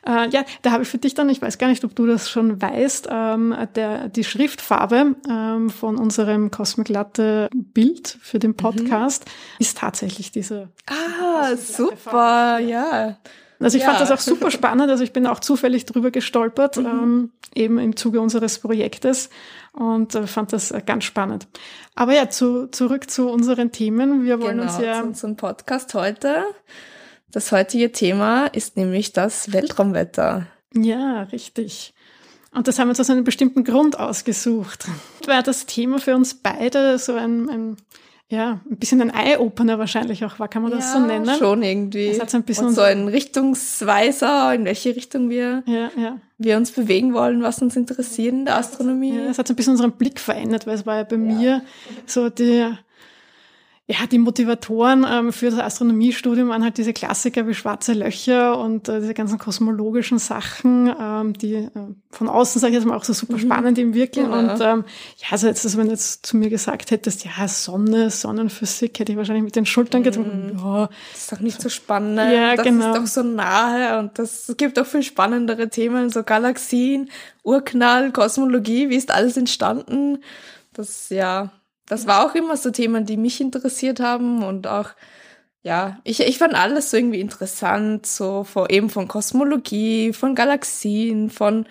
Äh, 0.04 0.30
ja, 0.30 0.44
da 0.64 0.72
habe 0.72 0.82
ich 0.82 0.90
für 0.90 0.98
dich 0.98 1.14
dann, 1.14 1.30
ich 1.30 1.42
weiß 1.44 1.60
gar 1.60 1.68
nicht, 1.68 1.84
ob 1.86 1.96
du 1.96 2.08
das 2.08 2.28
schon 2.28 2.60
weißt, 2.60 3.08
ähm, 3.12 3.56
der, 3.76 4.10
die 4.10 4.24
Schriftfarbe 4.24 5.16
ähm, 5.30 5.70
von 5.70 5.98
unserem 5.98 6.50
Cosmic 6.50 6.90
Latte 6.90 7.50
Bild 7.54 8.18
für 8.20 8.40
den 8.40 8.52
mhm. 8.52 8.58
Podcast 8.58 9.26
mhm. 9.26 9.32
ist 9.60 9.78
tatsächlich 9.78 10.32
diese. 10.32 10.70
Ah, 10.88 11.56
super, 11.56 12.58
ja. 12.58 13.18
Also 13.62 13.78
ich 13.78 13.84
ja. 13.84 13.90
fand 13.90 14.02
das 14.02 14.12
auch 14.12 14.20
super 14.20 14.52
spannend. 14.52 14.90
Also 14.90 15.04
ich 15.04 15.14
bin 15.14 15.28
auch 15.28 15.40
zufällig 15.40 15.86
drüber 15.86 16.12
gestolpert, 16.12 16.78
mhm. 16.78 16.86
ähm, 16.86 17.32
eben 17.54 17.80
im 17.80 17.96
Zuge 17.96 18.20
unseres 18.20 18.60
Projektes 18.60 19.30
und 19.74 20.16
äh, 20.16 20.28
fand 20.28 20.54
das 20.54 20.72
äh, 20.72 20.82
ganz 20.86 21.04
spannend. 21.04 21.48
Aber 21.96 22.14
ja, 22.14 22.30
zu, 22.30 22.68
zurück 22.68 23.10
zu 23.10 23.30
unseren 23.30 23.72
Themen. 23.72 24.24
Wir 24.24 24.42
wollen 24.42 24.58
genau, 24.58 24.72
uns 24.72 24.84
ja. 24.84 25.02
Zu 25.02 25.08
unserem 25.08 25.36
Podcast 25.36 25.94
heute. 25.94 26.46
Das 27.32 27.52
heutige 27.52 27.92
Thema 27.92 28.48
ist 28.48 28.76
nämlich 28.78 29.14
das 29.14 29.54
Weltraumwetter. 29.54 30.48
Ja, 30.74 31.24
richtig. 31.24 31.94
Und 32.54 32.68
das 32.68 32.80
haben 32.80 32.88
wir 32.88 32.92
uns 32.92 33.00
aus 33.00 33.10
einem 33.10 33.24
bestimmten 33.24 33.64
Grund 33.64 33.98
ausgesucht. 33.98 34.88
War 35.26 35.42
das 35.42 35.66
Thema 35.66 36.00
für 36.00 36.16
uns 36.16 36.34
beide 36.34 36.98
so 36.98 37.14
ein, 37.14 37.50
ein 37.50 37.78
ja, 38.32 38.62
ein 38.70 38.78
bisschen 38.78 39.02
ein 39.02 39.10
Eye-Opener 39.10 39.78
wahrscheinlich 39.78 40.24
auch 40.24 40.40
war, 40.40 40.48
kann 40.48 40.62
man 40.62 40.72
ja, 40.72 40.78
das 40.78 40.94
so 40.94 41.00
nennen? 41.00 41.30
schon 41.38 41.62
irgendwie. 41.64 42.08
Es 42.08 42.22
hat 42.22 42.30
so 42.30 42.38
ein 42.38 42.44
bisschen 42.44 42.68
Und 42.68 42.74
so 42.74 42.82
ein 42.82 43.10
Richtungsweiser, 43.10 44.54
in 44.56 44.64
welche 44.64 44.96
Richtung 44.96 45.30
wir, 45.30 45.64
ja, 45.66 45.92
ja. 46.02 46.18
wir 46.38 46.56
uns 46.56 46.72
bewegen 46.72 47.14
wollen, 47.14 47.44
was 47.44 47.62
uns 47.62 47.76
interessiert 47.76 48.34
in 48.34 48.46
der 48.46 48.56
Astronomie. 48.56 49.18
Ja, 49.18 49.26
es 49.30 49.38
hat 49.38 49.50
so 49.50 49.54
ein 49.54 49.58
bisschen 49.58 49.74
unseren 49.74 49.92
Blick 49.92 50.18
verändert, 50.18 50.66
weil 50.66 50.76
es 50.76 50.86
war 50.86 50.96
ja 50.96 51.04
bei 51.04 51.18
mir 51.18 51.62
so 52.06 52.30
die 52.30 52.72
ja, 53.92 54.08
die 54.08 54.20
Motivatoren 54.20 55.06
ähm, 55.10 55.34
für 55.34 55.50
das 55.50 55.60
Astronomiestudium 55.60 56.48
waren 56.48 56.64
halt 56.64 56.78
diese 56.78 56.94
Klassiker 56.94 57.46
wie 57.48 57.54
schwarze 57.54 57.92
Löcher 57.92 58.58
und 58.58 58.88
äh, 58.88 59.02
diese 59.02 59.14
ganzen 59.14 59.38
kosmologischen 59.38 60.18
Sachen, 60.18 60.94
ähm, 60.98 61.34
die 61.34 61.56
äh, 61.56 61.70
von 62.10 62.30
außen, 62.30 62.62
sage 62.62 62.72
ich 62.72 62.78
jetzt 62.78 62.86
mal, 62.88 62.96
auch 62.96 63.04
so 63.04 63.12
super 63.12 63.34
mhm. 63.34 63.40
spannend 63.40 63.78
im 63.80 63.94
Wirken. 63.94 64.32
Ja. 64.32 64.40
Und 64.40 64.62
ähm, 64.62 64.86
ja, 65.18 65.28
also 65.32 65.48
jetzt, 65.48 65.66
also 65.66 65.78
wenn 65.78 65.88
du 65.88 65.92
jetzt 65.92 66.26
zu 66.26 66.38
mir 66.38 66.50
gesagt 66.50 66.92
hättest, 66.92 67.26
ja, 67.26 67.48
Sonne, 67.50 68.10
Sonnenphysik, 68.12 68.98
hätte 68.98 69.12
ich 69.12 69.18
wahrscheinlich 69.18 69.44
mit 69.44 69.58
den 69.58 69.66
Schultern 69.66 70.02
mhm. 70.02 70.06
getrunken. 70.06 70.60
Ja, 70.64 70.90
das 71.12 71.22
ist 71.22 71.32
doch 71.34 71.40
nicht 71.42 71.62
so 71.62 71.68
spannend. 71.68 72.32
Ja, 72.32 72.56
das 72.56 72.66
genau. 72.66 72.94
ist 72.94 72.98
doch 72.98 73.08
so 73.08 73.24
nahe 73.24 74.00
und 74.00 74.18
das 74.18 74.54
gibt 74.56 74.80
auch 74.80 74.86
viel 74.86 75.04
spannendere 75.04 75.70
Themen, 75.70 76.10
so 76.10 76.24
Galaxien, 76.24 77.10
Urknall, 77.44 78.12
Kosmologie, 78.14 78.90
wie 78.90 78.96
ist 78.96 79.12
alles 79.12 79.36
entstanden? 79.36 80.20
Das, 80.74 81.10
ja, 81.10 81.52
das 81.92 82.08
war 82.08 82.26
auch 82.26 82.36
immer 82.36 82.56
so 82.56 82.72
Themen, 82.72 83.06
die 83.06 83.18
mich 83.18 83.42
interessiert 83.42 84.00
haben 84.00 84.44
und 84.44 84.66
auch, 84.66 84.92
ja, 85.62 86.00
ich, 86.06 86.22
ich 86.22 86.38
fand 86.38 86.56
alles 86.56 86.90
so 86.90 86.96
irgendwie 86.96 87.20
interessant, 87.20 88.06
so 88.06 88.46
vor, 88.46 88.70
eben 88.70 88.90
von 88.90 89.10
Kosmologie, 89.10 90.14
von 90.14 90.34
Galaxien, 90.34 91.30
von 91.30 91.66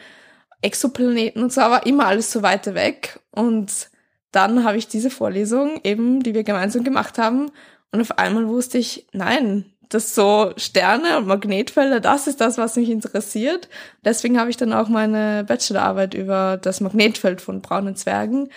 Exoplaneten 0.61 1.43
und 1.43 1.55
so, 1.55 1.63
aber 1.63 1.87
immer 1.87 2.07
alles 2.07 2.31
so 2.31 2.43
weiter 2.43 2.75
weg. 2.75 3.19
Und 3.31 3.89
dann 4.31 4.63
habe 4.63 4.77
ich 4.77 4.89
diese 4.89 5.09
Vorlesung 5.09 5.81
eben, 5.85 6.23
die 6.23 6.35
wir 6.35 6.45
gemeinsam 6.45 6.85
gemacht 6.85 7.17
haben, 7.17 7.51
und 7.91 8.03
auf 8.03 8.19
einmal 8.19 8.47
wusste 8.47 8.77
ich, 8.77 9.07
nein, 9.13 9.73
das 9.89 10.15
so 10.15 10.53
Sterne 10.59 11.17
und 11.17 11.29
Magnetfelder, 11.29 12.01
das 12.01 12.27
ist 12.27 12.43
das, 12.43 12.59
was 12.59 12.77
mich 12.77 12.91
interessiert. 12.91 13.71
Deswegen 14.05 14.39
habe 14.39 14.51
ich 14.51 14.59
dann 14.59 14.75
auch 14.75 14.89
meine 14.91 15.45
Bachelorarbeit 15.45 16.13
über 16.13 16.59
das 16.59 16.83
Magnetfeld 16.83 17.41
von 17.41 17.63
braunen 17.63 17.97
Zwergen 17.97 18.51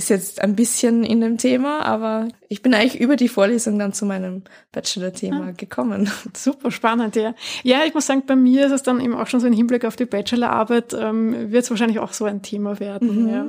ist 0.00 0.08
jetzt 0.08 0.40
ein 0.40 0.56
bisschen 0.56 1.04
in 1.04 1.20
dem 1.20 1.36
Thema, 1.36 1.82
aber 1.82 2.28
ich 2.48 2.62
bin 2.62 2.72
eigentlich 2.72 2.98
über 2.98 3.16
die 3.16 3.28
Vorlesung 3.28 3.78
dann 3.78 3.92
zu 3.92 4.06
meinem 4.06 4.42
Bachelor-Thema 4.72 5.48
ah, 5.48 5.50
gekommen. 5.52 6.10
Super 6.34 6.70
spannend, 6.70 7.16
ja. 7.16 7.34
Ja, 7.64 7.80
ich 7.86 7.92
muss 7.92 8.06
sagen, 8.06 8.22
bei 8.26 8.34
mir 8.34 8.66
ist 8.66 8.72
es 8.72 8.82
dann 8.82 9.00
eben 9.00 9.14
auch 9.14 9.26
schon 9.26 9.40
so 9.40 9.46
ein 9.46 9.52
Hinblick 9.52 9.84
auf 9.84 9.96
die 9.96 10.06
Bachelorarbeit, 10.06 10.94
ähm, 10.98 11.52
wird 11.52 11.64
es 11.64 11.70
wahrscheinlich 11.70 11.98
auch 11.98 12.14
so 12.14 12.24
ein 12.24 12.40
Thema 12.40 12.80
werden. 12.80 13.24
Mhm. 13.24 13.28
Ja. 13.28 13.46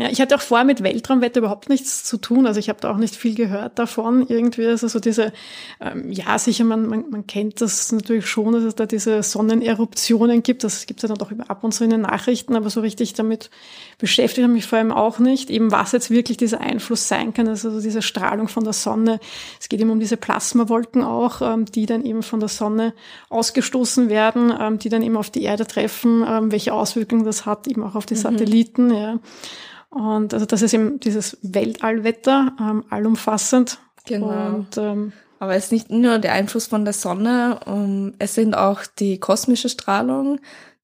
Ja, 0.00 0.08
ich 0.08 0.20
hatte 0.20 0.34
auch 0.36 0.40
vorher 0.40 0.64
mit 0.64 0.82
Weltraumwetter 0.82 1.40
überhaupt 1.40 1.68
nichts 1.68 2.04
zu 2.04 2.16
tun. 2.16 2.46
Also 2.46 2.58
ich 2.58 2.70
habe 2.70 2.80
da 2.80 2.90
auch 2.90 2.96
nicht 2.96 3.16
viel 3.16 3.34
gehört 3.34 3.78
davon. 3.78 4.24
Irgendwie, 4.28 4.66
also 4.66 4.88
so 4.88 4.98
diese, 4.98 5.32
ähm, 5.78 6.10
ja, 6.10 6.38
sicher, 6.38 6.64
man, 6.64 6.86
man, 6.86 7.10
man 7.10 7.26
kennt 7.26 7.60
das 7.60 7.90
natürlich 7.92 8.26
schon, 8.26 8.54
dass 8.54 8.62
es 8.62 8.74
da 8.74 8.86
diese 8.86 9.22
Sonneneruptionen 9.22 10.42
gibt. 10.42 10.64
Das 10.64 10.86
gibt 10.86 11.00
es 11.00 11.02
ja 11.02 11.14
dann 11.14 11.18
doch 11.18 11.46
ab 11.48 11.64
und 11.64 11.72
zu 11.72 11.84
in 11.84 11.90
den 11.90 12.00
Nachrichten, 12.00 12.56
aber 12.56 12.70
so 12.70 12.80
richtig 12.80 13.12
damit 13.12 13.50
beschäftigt 13.98 14.44
habe 14.44 14.54
mich 14.54 14.66
vor 14.66 14.78
allem 14.78 14.92
auch 14.92 15.18
nicht. 15.18 15.50
Eben 15.50 15.70
was 15.80 15.92
jetzt 15.92 16.10
wirklich 16.10 16.36
dieser 16.36 16.60
Einfluss 16.60 17.08
sein 17.08 17.32
kann, 17.32 17.48
also 17.48 17.80
diese 17.80 18.02
Strahlung 18.02 18.48
von 18.48 18.64
der 18.64 18.74
Sonne. 18.74 19.18
Es 19.58 19.70
geht 19.70 19.80
eben 19.80 19.88
um 19.88 19.98
diese 19.98 20.18
Plasmawolken 20.18 21.02
auch, 21.02 21.40
ähm, 21.40 21.64
die 21.64 21.86
dann 21.86 22.04
eben 22.04 22.22
von 22.22 22.38
der 22.38 22.50
Sonne 22.50 22.92
ausgestoßen 23.30 24.10
werden, 24.10 24.52
ähm, 24.60 24.78
die 24.78 24.90
dann 24.90 25.02
eben 25.02 25.16
auf 25.16 25.30
die 25.30 25.42
Erde 25.42 25.66
treffen, 25.66 26.22
ähm, 26.28 26.52
welche 26.52 26.74
Auswirkungen 26.74 27.24
das 27.24 27.46
hat, 27.46 27.66
eben 27.66 27.82
auch 27.82 27.94
auf 27.94 28.04
die 28.04 28.14
mhm. 28.14 28.18
Satelliten, 28.18 28.94
ja. 28.94 29.18
Und 29.88 30.34
also 30.34 30.46
das 30.46 30.62
ist 30.62 30.74
eben 30.74 31.00
dieses 31.00 31.38
Weltallwetter, 31.42 32.52
allumfassend. 32.90 33.78
Genau. 34.06 34.28
Und, 34.28 34.76
ähm, 34.76 35.12
Aber 35.40 35.56
es 35.56 35.64
ist 35.64 35.72
nicht 35.72 35.90
nur 35.90 36.18
der 36.18 36.34
Einfluss 36.34 36.68
von 36.68 36.84
der 36.84 36.94
Sonne, 36.94 38.14
es 38.20 38.34
sind 38.36 38.54
auch 38.54 38.82
die 39.00 39.18
kosmische 39.18 39.68
Strahlung, 39.68 40.38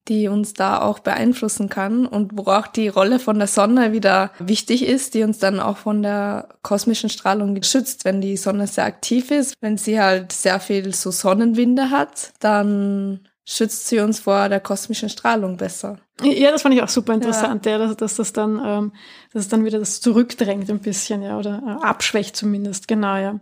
die 0.09 0.29
uns 0.29 0.55
da 0.55 0.81
auch 0.81 1.01
beeinflussen 1.01 1.69
kann 1.69 2.07
und 2.07 2.33
wo 2.35 2.51
auch 2.51 2.67
die 2.67 2.89
Rolle 2.89 3.19
von 3.19 3.39
der 3.39 3.49
Sonne 3.49 3.93
wieder 3.93 4.31
wichtig 4.39 4.87
ist, 4.87 5.15
die 5.15 5.23
uns 5.23 5.39
dann 5.39 5.61
auch 5.61 5.77
von 5.77 6.03
der 6.03 6.49
kosmischen 6.63 7.11
Strahlung 7.11 7.61
schützt. 7.63 8.05
Wenn 8.05 8.21
die 8.21 8.37
Sonne 8.37 8.67
sehr 8.67 8.85
aktiv 8.85 9.31
ist, 9.31 9.55
wenn 9.61 9.77
sie 9.77 10.01
halt 10.01 10.33
sehr 10.33 10.61
viel 10.61 10.95
so 10.95 11.11
Sonnenwinde 11.11 11.91
hat, 11.91 12.33
dann 12.41 13.29
schützt 13.45 13.89
sie 13.89 14.01
uns 14.01 14.21
vor 14.21 14.49
der 14.49 14.61
kosmischen 14.61 15.09
Strahlung 15.09 15.57
besser. 15.57 15.99
Ja, 16.23 16.51
das 16.51 16.63
fand 16.63 16.75
ich 16.75 16.83
auch 16.83 16.89
super 16.89 17.15
interessant, 17.15 17.65
ja, 17.67 17.73
ja 17.73 17.79
dass, 17.79 17.97
dass, 17.97 18.17
das 18.17 18.33
dann, 18.33 18.61
ähm, 18.65 18.93
dass 19.33 19.45
es 19.45 19.49
dann 19.49 19.65
wieder 19.65 19.79
das 19.79 20.01
zurückdrängt 20.01 20.69
ein 20.71 20.81
bisschen, 20.81 21.23
ja, 21.23 21.39
oder 21.39 21.63
äh, 21.65 21.85
abschwächt 21.87 22.37
zumindest, 22.37 22.89
genau, 22.89 23.17
ja. 23.17 23.39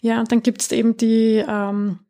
Ja, 0.00 0.20
und 0.20 0.30
dann 0.30 0.42
gibt's 0.42 0.70
eben 0.72 0.96
die 0.96 1.44
ähm, 1.46 2.00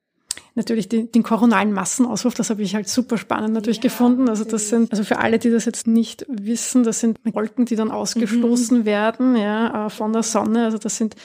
natürlich 0.60 0.88
den, 0.88 1.10
den 1.10 1.22
koronalen 1.22 1.72
Massenauswurf, 1.72 2.34
das 2.34 2.50
habe 2.50 2.62
ich 2.62 2.74
halt 2.74 2.88
super 2.88 3.18
spannend 3.18 3.54
natürlich 3.54 3.78
ja, 3.78 3.84
gefunden. 3.84 4.28
Also 4.28 4.44
das 4.44 4.68
sind, 4.68 4.90
also 4.92 5.04
für 5.04 5.18
alle, 5.18 5.38
die 5.38 5.50
das 5.50 5.64
jetzt 5.64 5.86
nicht 5.86 6.26
wissen, 6.28 6.84
das 6.84 7.00
sind 7.00 7.18
Wolken, 7.24 7.64
die 7.64 7.76
dann 7.76 7.90
ausgestoßen 7.90 8.80
mhm. 8.80 8.84
werden, 8.84 9.36
ja, 9.36 9.86
äh, 9.86 9.90
von 9.90 10.12
der 10.12 10.22
Sonne. 10.22 10.64
Also 10.64 10.78
das 10.78 10.96
sind 10.96 11.16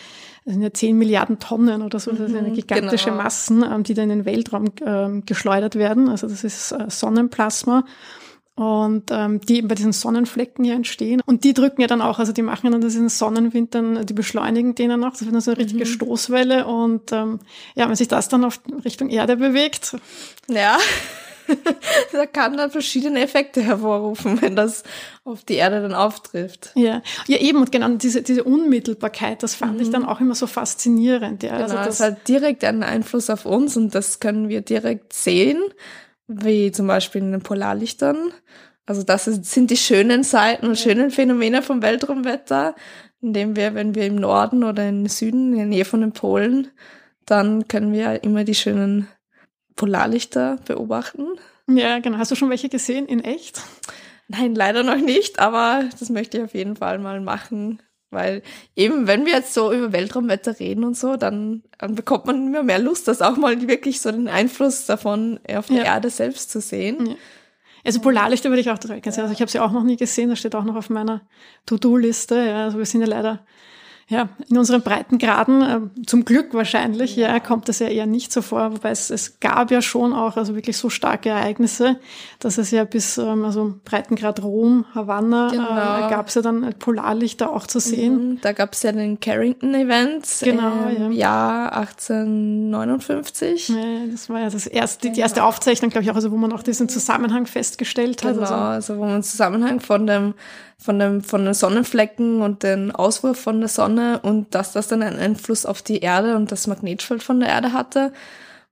das 0.45 0.53
sind 0.53 0.61
ja 0.61 0.71
10 0.71 0.95
Milliarden 0.95 1.39
Tonnen 1.39 1.81
oder 1.81 1.99
so, 1.99 2.11
das 2.11 2.27
sind 2.29 2.37
eine 2.37 2.49
mhm, 2.49 2.53
gigantische 2.53 3.09
genau. 3.09 3.23
Massen, 3.23 3.63
ähm, 3.63 3.81
die 3.81 3.95
dann 3.95 4.11
in 4.11 4.19
den 4.19 4.25
Weltraum 4.25 4.71
ähm, 4.85 5.23
geschleudert 5.25 5.75
werden. 5.75 6.07
Also 6.07 6.27
das 6.27 6.43
ist 6.43 6.71
äh, 6.71 6.85
Sonnenplasma 6.87 7.83
und 8.55 9.11
ähm, 9.11 9.41
die 9.41 9.57
eben 9.57 9.67
bei 9.67 9.75
diesen 9.75 9.91
Sonnenflecken 9.91 10.63
hier 10.63 10.75
entstehen. 10.75 11.21
Und 11.25 11.43
die 11.43 11.53
drücken 11.53 11.81
ja 11.81 11.87
dann 11.87 12.01
auch, 12.01 12.19
also 12.19 12.31
die 12.31 12.41
machen 12.41 12.71
dann 12.71 12.79
diesen 12.79 13.09
Sonnenwind 13.09 13.75
dann, 13.75 14.05
die 14.05 14.13
beschleunigen 14.13 14.75
den 14.75 14.89
dann 14.89 15.03
auch. 15.03 15.11
Das 15.11 15.21
wird 15.21 15.33
dann 15.33 15.41
so 15.41 15.51
eine 15.51 15.59
richtige 15.59 15.83
mhm. 15.83 15.89
Stoßwelle. 15.89 16.65
Und 16.65 17.11
ähm, 17.11 17.39
ja, 17.75 17.89
wenn 17.89 17.95
sich 17.95 18.07
das 18.07 18.29
dann 18.29 18.45
auf 18.45 18.61
Richtung 18.85 19.09
Erde 19.09 19.35
bewegt. 19.35 19.97
Ja. 20.47 20.77
da 22.13 22.25
kann 22.25 22.55
dann 22.57 22.71
verschiedene 22.71 23.21
Effekte 23.21 23.61
hervorrufen, 23.61 24.41
wenn 24.41 24.55
das 24.55 24.83
auf 25.25 25.43
die 25.43 25.55
Erde 25.55 25.81
dann 25.81 25.93
auftrifft. 25.93 26.71
Ja, 26.75 27.01
ja 27.27 27.37
eben 27.37 27.59
und 27.59 27.71
genau 27.71 27.89
diese, 27.89 28.21
diese 28.21 28.45
Unmittelbarkeit, 28.45 29.43
das 29.43 29.53
fand 29.53 29.75
mhm. 29.75 29.81
ich 29.81 29.89
dann 29.89 30.05
auch 30.05 30.21
immer 30.21 30.33
so 30.33 30.47
faszinierend. 30.47 31.43
Ja. 31.43 31.57
Genau, 31.57 31.63
also 31.63 31.75
das, 31.75 31.97
das 31.97 32.01
hat 32.01 32.27
direkt 32.27 32.63
einen 32.63 32.83
Einfluss 32.83 33.29
auf 33.29 33.45
uns 33.45 33.75
und 33.77 33.93
das 33.93 34.19
können 34.19 34.49
wir 34.49 34.61
direkt 34.61 35.13
sehen, 35.13 35.61
wie 36.27 36.71
zum 36.71 36.87
Beispiel 36.87 37.21
in 37.21 37.31
den 37.31 37.41
Polarlichtern. 37.41 38.31
Also 38.85 39.03
das 39.03 39.25
sind 39.25 39.71
die 39.71 39.77
schönen 39.77 40.23
Seiten 40.23 40.67
und 40.67 40.77
schönen 40.77 41.11
Phänomene 41.11 41.61
vom 41.61 41.81
Weltraumwetter, 41.81 42.75
indem 43.21 43.55
wir, 43.55 43.73
wenn 43.73 43.95
wir 43.95 44.05
im 44.05 44.15
Norden 44.15 44.63
oder 44.63 44.87
im 44.87 45.07
Süden, 45.07 45.53
in 45.53 45.57
der 45.57 45.65
Nähe 45.65 45.85
von 45.85 46.01
den 46.01 46.11
Polen, 46.11 46.67
dann 47.25 47.67
können 47.67 47.91
wir 47.91 48.23
immer 48.23 48.43
die 48.43 48.53
schönen 48.53 49.07
Polarlichter 49.75 50.57
beobachten. 50.65 51.25
Ja, 51.67 51.99
genau. 51.99 52.17
Hast 52.17 52.31
du 52.31 52.35
schon 52.35 52.51
welche 52.51 52.69
gesehen 52.69 53.07
in 53.07 53.23
echt? 53.23 53.61
Nein, 54.27 54.55
leider 54.55 54.83
noch 54.83 54.97
nicht, 54.97 55.39
aber 55.39 55.85
das 55.99 56.09
möchte 56.09 56.37
ich 56.37 56.43
auf 56.43 56.53
jeden 56.53 56.75
Fall 56.75 56.99
mal 56.99 57.21
machen. 57.21 57.81
Weil 58.15 58.41
eben, 58.75 59.05
wenn 59.05 59.25
wir 59.25 59.33
jetzt 59.33 59.53
so 59.53 59.71
über 59.71 59.93
Weltraumwetter 59.93 60.59
reden 60.59 60.83
und 60.83 60.97
so, 60.97 61.17
dann, 61.17 61.61
dann 61.77 61.93
bekommt 61.93 62.25
man 62.25 62.47
immer 62.47 62.63
mehr 62.63 62.79
Lust, 62.79 63.07
das 63.07 63.21
auch 63.21 63.37
mal 63.37 63.67
wirklich 63.67 64.01
so 64.01 64.11
den 64.11 64.27
Einfluss 64.27 64.87
davon 64.87 65.39
auf 65.53 65.67
der 65.67 65.77
ja. 65.77 65.83
Erde 65.83 66.09
selbst 66.09 66.49
zu 66.49 66.61
sehen. 66.61 67.05
Ja. 67.05 67.15
Also 67.85 67.99
Polarlichter 67.99 68.49
würde 68.49 68.61
ich 68.61 68.71
auch 68.71 68.79
direkt 68.79 69.05
sehen. 69.05 69.21
Also 69.21 69.33
ich 69.33 69.41
habe 69.41 69.51
sie 69.51 69.59
auch 69.59 69.71
noch 69.71 69.83
nie 69.83 69.97
gesehen, 69.97 70.29
das 70.29 70.39
steht 70.39 70.55
auch 70.55 70.63
noch 70.63 70.75
auf 70.75 70.89
meiner 70.89 71.21
To-Do-Liste. 71.67 72.35
Ja, 72.35 72.63
also 72.63 72.79
wir 72.79 72.85
sind 72.85 73.01
ja 73.01 73.07
leider 73.07 73.45
ja, 74.07 74.29
in 74.49 74.57
unseren 74.59 74.83
Breitengraden, 74.83 75.61
äh, 75.63 75.79
zum 76.05 76.25
Glück 76.25 76.53
wahrscheinlich, 76.53 77.15
ja. 77.15 77.39
kommt 77.39 77.67
das 77.69 77.79
ja 77.79 77.87
eher 77.87 78.05
nicht 78.05 78.31
so 78.31 78.43
vor, 78.43 78.73
wobei 78.73 78.91
es, 78.91 79.09
es 79.09 79.39
gab 79.39 79.71
ja 79.71 79.81
schon 79.81 80.13
auch, 80.13 80.37
also 80.37 80.53
wirklich 80.53 80.77
so 80.77 80.91
starke 80.91 81.29
Ereignisse, 81.29 81.99
dass 82.37 82.59
es 82.59 82.69
ja 82.69 82.83
bis, 82.83 83.17
ähm, 83.17 83.43
also 83.43 83.73
Breitengrad 83.83 84.43
Rom, 84.43 84.85
Havanna, 84.93 85.47
äh, 85.47 85.51
genau. 85.53 86.05
äh, 86.05 86.09
gab 86.11 86.27
es 86.27 86.35
ja 86.35 86.43
dann 86.43 86.75
Polarlichter 86.77 87.51
auch 87.51 87.65
zu 87.65 87.79
sehen. 87.79 88.33
Mhm, 88.33 88.41
da 88.41 88.51
gab 88.51 88.73
es 88.73 88.83
ja 88.83 88.91
den 88.91 89.19
Carrington-Event 89.19 90.27
genau, 90.43 90.87
im 90.87 91.11
ja. 91.11 91.25
Jahr 91.25 91.75
1859. 91.75 93.69
Ja, 93.69 93.75
das 94.11 94.29
war 94.29 94.41
ja 94.41 94.51
das 94.51 94.67
erste, 94.67 95.09
die 95.09 95.19
erste 95.19 95.43
Aufzeichnung, 95.43 95.89
glaube 95.89 96.03
ich 96.03 96.11
auch, 96.11 96.15
also 96.15 96.31
wo 96.31 96.37
man 96.37 96.53
auch 96.53 96.61
diesen 96.61 96.89
Zusammenhang 96.89 97.47
festgestellt 97.47 98.23
hat. 98.23 98.35
Genau, 98.35 98.43
also, 98.43 98.53
also 98.53 98.97
wo 98.99 99.05
man 99.05 99.23
Zusammenhang 99.23 99.79
von 99.79 100.05
dem 100.05 100.35
von, 100.77 100.99
dem, 100.99 101.23
von 101.23 101.45
den 101.45 101.53
Sonnenflecken 101.53 102.41
und 102.41 102.63
den 102.63 102.91
Auswurf 102.91 103.39
von 103.39 103.59
der 103.59 103.69
Sonne 103.69 104.19
und 104.21 104.53
dass 104.53 104.73
das 104.73 104.87
dann 104.87 105.01
einen 105.01 105.19
Einfluss 105.19 105.65
auf 105.65 105.81
die 105.81 105.99
Erde 105.99 106.35
und 106.35 106.51
das 106.51 106.67
Magnetfeld 106.67 107.23
von 107.23 107.39
der 107.39 107.49
Erde 107.49 107.73
hatte. 107.73 108.13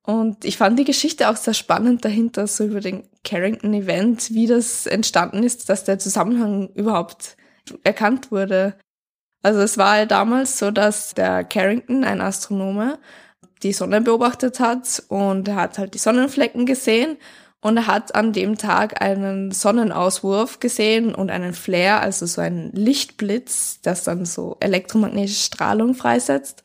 Und 0.06 0.44
ich 0.44 0.58
fand 0.58 0.78
die 0.78 0.84
Geschichte 0.84 1.30
auch 1.30 1.38
sehr 1.38 1.54
spannend 1.54 2.04
dahinter, 2.04 2.46
so 2.48 2.66
über 2.66 2.82
den 2.82 3.04
Carrington 3.24 3.74
Event, 3.74 4.32
wie 4.32 4.48
das 4.48 4.86
entstanden 4.86 5.44
ist, 5.44 5.70
dass 5.70 5.86
der 5.86 5.98
Zusammenhang 5.98 6.70
überhaupt 6.74 7.38
erkannt 7.84 8.32
wurde. 8.32 8.76
Also 9.42 9.62
es 9.62 9.78
war 9.78 10.00
ja 10.00 10.06
damals 10.06 10.60
so, 10.60 10.72
dass 10.72 11.14
der 11.14 11.46
Carrington, 11.46 12.04
ein 12.04 12.20
Astronome, 12.20 13.00
die 13.64 13.72
Sonne 13.72 14.02
beobachtet 14.02 14.60
hat 14.60 15.04
und 15.08 15.48
er 15.48 15.56
hat 15.56 15.78
halt 15.78 15.94
die 15.94 16.00
Sonnenflecken 16.00 16.66
gesehen 16.66 17.18
und 17.64 17.78
er 17.78 17.88
hat 17.88 18.14
an 18.14 18.34
dem 18.34 18.58
Tag 18.58 19.02
einen 19.02 19.52
Sonnenauswurf 19.52 20.60
gesehen 20.60 21.16
und 21.16 21.32
einen 21.32 21.54
Flare, 21.54 22.02
also 22.02 22.26
so 22.26 22.42
einen 22.42 22.72
Lichtblitz, 22.74 23.80
das 23.82 24.04
dann 24.04 24.26
so 24.26 24.58
elektromagnetische 24.60 25.46
Strahlung 25.46 25.96
freisetzt. 25.96 26.64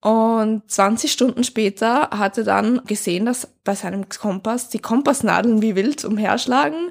Und 0.00 0.62
20 0.66 1.12
Stunden 1.12 1.44
später 1.44 2.08
hat 2.10 2.38
er 2.38 2.44
dann 2.44 2.82
gesehen, 2.86 3.26
dass 3.26 3.48
bei 3.64 3.74
seinem 3.74 4.08
Kompass 4.08 4.70
die 4.70 4.78
Kompassnadeln 4.78 5.60
wie 5.60 5.76
wild 5.76 6.06
umherschlagen 6.06 6.90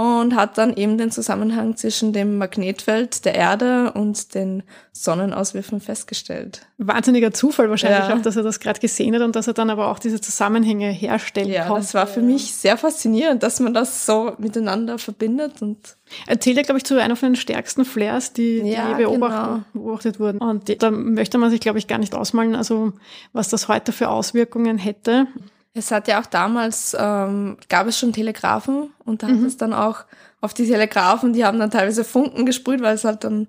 und 0.00 0.34
hat 0.34 0.56
dann 0.56 0.74
eben 0.76 0.96
den 0.96 1.10
Zusammenhang 1.10 1.76
zwischen 1.76 2.14
dem 2.14 2.38
Magnetfeld 2.38 3.26
der 3.26 3.34
Erde 3.34 3.92
und 3.92 4.34
den 4.34 4.62
Sonnenauswürfen 4.92 5.78
festgestellt. 5.78 6.62
Wahnsinniger 6.78 7.32
Zufall 7.32 7.68
wahrscheinlich 7.68 8.08
ja. 8.08 8.16
auch, 8.16 8.22
dass 8.22 8.34
er 8.34 8.42
das 8.42 8.60
gerade 8.60 8.80
gesehen 8.80 9.14
hat 9.14 9.20
und 9.20 9.36
dass 9.36 9.46
er 9.46 9.52
dann 9.52 9.68
aber 9.68 9.88
auch 9.88 9.98
diese 9.98 10.18
Zusammenhänge 10.18 10.88
herstellen 10.88 11.50
ja, 11.50 11.66
konnte. 11.66 11.82
Das 11.82 11.92
war 11.92 12.06
für 12.06 12.22
mich 12.22 12.54
sehr 12.54 12.78
faszinierend, 12.78 13.42
dass 13.42 13.60
man 13.60 13.74
das 13.74 14.06
so 14.06 14.32
miteinander 14.38 14.98
verbindet 14.98 15.60
und 15.60 15.96
Erzählt 16.26 16.56
er, 16.56 16.64
glaube 16.64 16.78
ich, 16.78 16.84
zu 16.84 17.00
einer 17.00 17.14
von 17.14 17.28
den 17.28 17.36
stärksten 17.36 17.84
Flares, 17.84 18.32
die, 18.32 18.62
die 18.62 18.70
ja, 18.70 18.96
genau. 18.96 19.60
beobachtet 19.72 20.18
wurden. 20.18 20.38
Und 20.38 20.82
da 20.82 20.90
möchte 20.90 21.38
man 21.38 21.50
sich, 21.50 21.60
glaube 21.60 21.78
ich, 21.78 21.86
gar 21.86 21.98
nicht 21.98 22.16
ausmalen, 22.16 22.56
also 22.56 22.94
was 23.32 23.48
das 23.48 23.68
heute 23.68 23.92
für 23.92 24.08
Auswirkungen 24.08 24.76
hätte. 24.76 25.28
Es 25.72 25.90
hat 25.90 26.08
ja 26.08 26.20
auch 26.20 26.26
damals, 26.26 26.96
ähm, 26.98 27.56
gab 27.68 27.86
es 27.86 27.98
schon 27.98 28.12
Telegrafen 28.12 28.92
und 29.04 29.22
da 29.22 29.28
mhm. 29.28 29.40
hat 29.40 29.46
es 29.48 29.56
dann 29.56 29.72
auch 29.72 30.04
auf 30.40 30.54
die 30.54 30.66
Telegrafen, 30.66 31.32
die 31.32 31.44
haben 31.44 31.58
dann 31.58 31.70
teilweise 31.70 32.04
Funken 32.04 32.46
gesprüht, 32.46 32.82
weil 32.82 32.94
es 32.94 33.04
halt 33.04 33.24
dann 33.24 33.46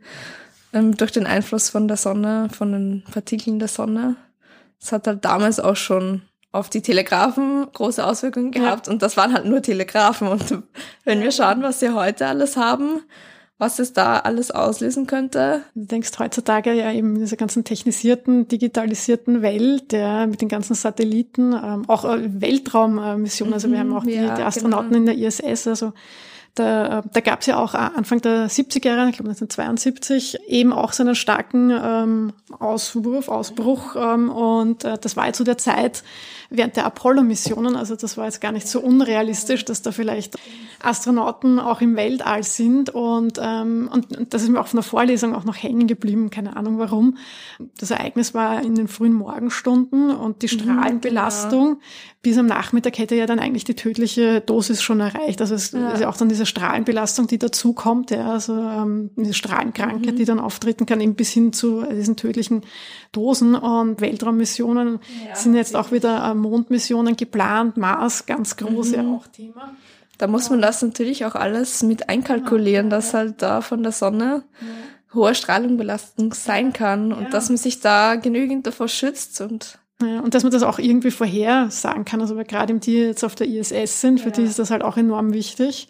ähm, 0.74 0.96
durch 0.96 1.12
den 1.12 1.26
Einfluss 1.26 1.70
von 1.70 1.88
der 1.88 1.98
Sonne, 1.98 2.50
von 2.52 2.72
den 2.72 3.04
Partikeln 3.12 3.60
der 3.60 3.68
Sonne, 3.68 4.18
es 4.80 4.92
hat 4.92 5.08
halt 5.08 5.26
damals 5.26 5.60
auch 5.60 5.76
schon 5.76 6.24
auf 6.52 6.70
die 6.70 6.82
Telegrafen 6.82 7.68
große 7.72 8.06
Auswirkungen 8.06 8.52
gehabt 8.52 8.88
ja. 8.88 8.94
und 8.94 9.02
das 9.02 9.16
waren 9.16 9.34
halt 9.34 9.46
nur 9.46 9.62
Telegrafen 9.62 10.28
und 10.28 10.64
wenn 11.06 11.22
wir 11.22 11.32
schauen, 11.32 11.64
was 11.64 11.80
sie 11.80 11.94
heute 11.94 12.28
alles 12.28 12.58
haben, 12.58 13.02
was 13.62 13.78
es 13.78 13.94
da 13.94 14.18
alles 14.18 14.50
auslösen 14.50 15.06
könnte. 15.06 15.62
Du 15.76 15.86
denkst 15.86 16.10
heutzutage 16.18 16.74
ja 16.74 16.92
eben 16.92 17.14
in 17.14 17.22
dieser 17.22 17.38
ganzen 17.38 17.64
technisierten, 17.64 18.48
digitalisierten 18.48 19.44
Welt, 19.44 19.94
ja, 19.94 20.26
mit 20.26 20.42
den 20.42 20.50
ganzen 20.50 20.74
Satelliten, 20.74 21.54
ähm, 21.54 21.88
auch 21.88 22.04
äh, 22.04 22.42
Weltraummissionen, 22.42 23.54
also 23.54 23.72
wir 23.72 23.78
haben 23.78 23.94
auch 23.96 24.04
die, 24.04 24.16
ja, 24.16 24.34
die 24.34 24.42
Astronauten 24.42 24.90
genau. 24.90 25.12
in 25.12 25.20
der 25.20 25.28
ISS, 25.28 25.68
also 25.68 25.94
da, 26.56 27.00
äh, 27.00 27.04
da 27.14 27.20
gab 27.22 27.42
es 27.42 27.48
ja 27.48 27.58
auch 27.58 27.74
Anfang 27.74 28.22
der 28.22 28.50
70er 28.50 28.88
Jahre, 28.88 29.10
ich 29.10 29.16
glaube 29.16 29.30
1972, 29.30 30.40
eben 30.48 30.74
auch 30.74 30.94
so 30.94 31.04
einen 31.04 31.16
starken 31.16 31.72
ähm, 31.72 32.34
Auswurf, 32.60 33.30
Ausbruch. 33.30 33.96
Ähm, 33.96 34.30
und 34.30 34.84
äh, 34.84 34.98
das 35.00 35.16
war 35.16 35.28
ja 35.28 35.34
zu 35.34 35.44
der 35.44 35.58
Zeit 35.58 36.04
während 36.52 36.76
der 36.76 36.86
Apollo-Missionen, 36.86 37.76
also 37.78 37.96
das 37.96 38.18
war 38.18 38.26
jetzt 38.26 38.42
gar 38.42 38.52
nicht 38.52 38.68
so 38.68 38.82
unrealistisch, 38.82 39.64
dass 39.64 39.82
da 39.82 39.94
vielleicht 39.94 40.38
Astronauten 40.84 41.60
auch 41.60 41.80
im 41.80 41.96
Weltall 41.96 42.44
sind. 42.44 42.90
Und, 42.90 43.40
ähm, 43.42 43.90
und, 43.92 44.16
und 44.18 44.34
das 44.34 44.44
ist 44.44 44.50
mir 44.50 44.60
auch 44.60 44.68
von 44.68 44.78
der 44.78 44.84
Vorlesung 44.84 45.34
auch 45.34 45.46
noch 45.46 45.56
hängen 45.56 45.88
geblieben, 45.88 46.30
keine 46.30 46.58
Ahnung 46.58 46.78
warum. 46.78 47.18
Das 47.80 47.92
Ereignis 47.92 48.34
war 48.34 48.62
in 48.62 48.76
den 48.76 48.90
frühen 48.90 49.14
Morgenstunden 49.14 50.12
und 50.12 50.42
die 50.42 50.48
mhm, 50.48 50.60
Strahlenbelastung 50.60 51.64
mhm, 51.64 51.74
genau. 51.74 51.82
bis 52.22 52.38
am 52.38 52.48
Nachmittag 52.48 52.98
hätte 52.98 53.16
ja 53.16 53.26
dann 53.26 53.40
eigentlich 53.40 53.64
die 53.64 53.76
tödliche 53.76 54.42
Dosis 54.42 54.82
schon 54.82 55.00
erreicht. 55.00 55.40
Also 55.40 55.56
es 55.56 55.72
ja. 55.72 55.92
ist 55.92 56.02
ja 56.02 56.10
auch 56.10 56.18
dann 56.18 56.30
diese 56.30 56.41
Strahlenbelastung, 56.46 57.28
die 57.28 57.38
dazukommt, 57.38 58.12
ja, 58.12 58.32
also 58.32 58.54
ähm, 58.54 59.12
diese 59.16 59.34
Strahlenkrankheit, 59.34 60.14
mhm. 60.14 60.18
die 60.18 60.26
dann 60.26 60.40
auftreten 60.40 60.86
kann, 60.86 61.02
eben 61.02 61.16
bis 61.16 61.32
hin 61.32 61.54
zu 61.54 61.84
diesen 61.84 62.16
tödlichen 62.16 62.64
Dosen 63.12 63.56
und 63.56 64.02
Weltraummissionen 64.02 65.00
ja, 65.28 65.36
sind 65.36 65.56
jetzt 65.56 65.76
auch 65.76 65.92
wieder 65.92 66.32
äh, 66.32 66.34
Mondmissionen 66.34 67.16
geplant, 67.16 67.78
Mars 67.78 68.26
ganz 68.26 68.58
groß 68.58 68.90
mhm. 68.90 68.96
ja 68.96 69.02
auch 69.04 69.28
Thema. 69.28 69.76
Da 70.18 70.28
muss 70.28 70.50
man 70.52 70.62
das 70.62 70.82
natürlich 70.84 71.26
auch 71.26 71.34
alles 71.34 71.82
mit 71.82 72.10
einkalkulieren, 72.10 72.88
ja, 72.88 72.98
dass 72.98 73.14
halt 73.14 73.42
da 73.42 73.62
von 73.62 73.82
der 73.82 73.92
Sonne 73.92 74.44
hohe 75.14 75.36
Strahlungsbelastung 75.36 76.34
sein 76.34 76.74
kann 76.74 77.12
und 77.12 77.34
dass 77.34 77.50
man 77.50 77.58
sich 77.58 77.80
da 77.80 78.16
genügend 78.16 78.68
davor 78.68 78.88
schützt 78.88 79.42
und 79.42 79.80
Ja, 80.02 80.20
und 80.22 80.34
dass 80.34 80.44
man 80.44 80.52
das 80.52 80.64
auch 80.64 80.80
irgendwie 80.80 81.12
vorhersagen 81.12 82.06
kann. 82.06 82.22
Also 82.22 82.36
gerade 82.36 82.74
die 82.76 82.94
jetzt 82.94 83.24
auf 83.24 83.36
der 83.36 83.48
ISS 83.48 84.02
sind, 84.02 84.20
für 84.20 84.30
ja. 84.30 84.36
die 84.36 84.44
ist 84.44 84.60
das 84.60 84.72
halt 84.72 84.84
auch 84.84 84.98
enorm 84.98 85.34
wichtig 85.34 85.88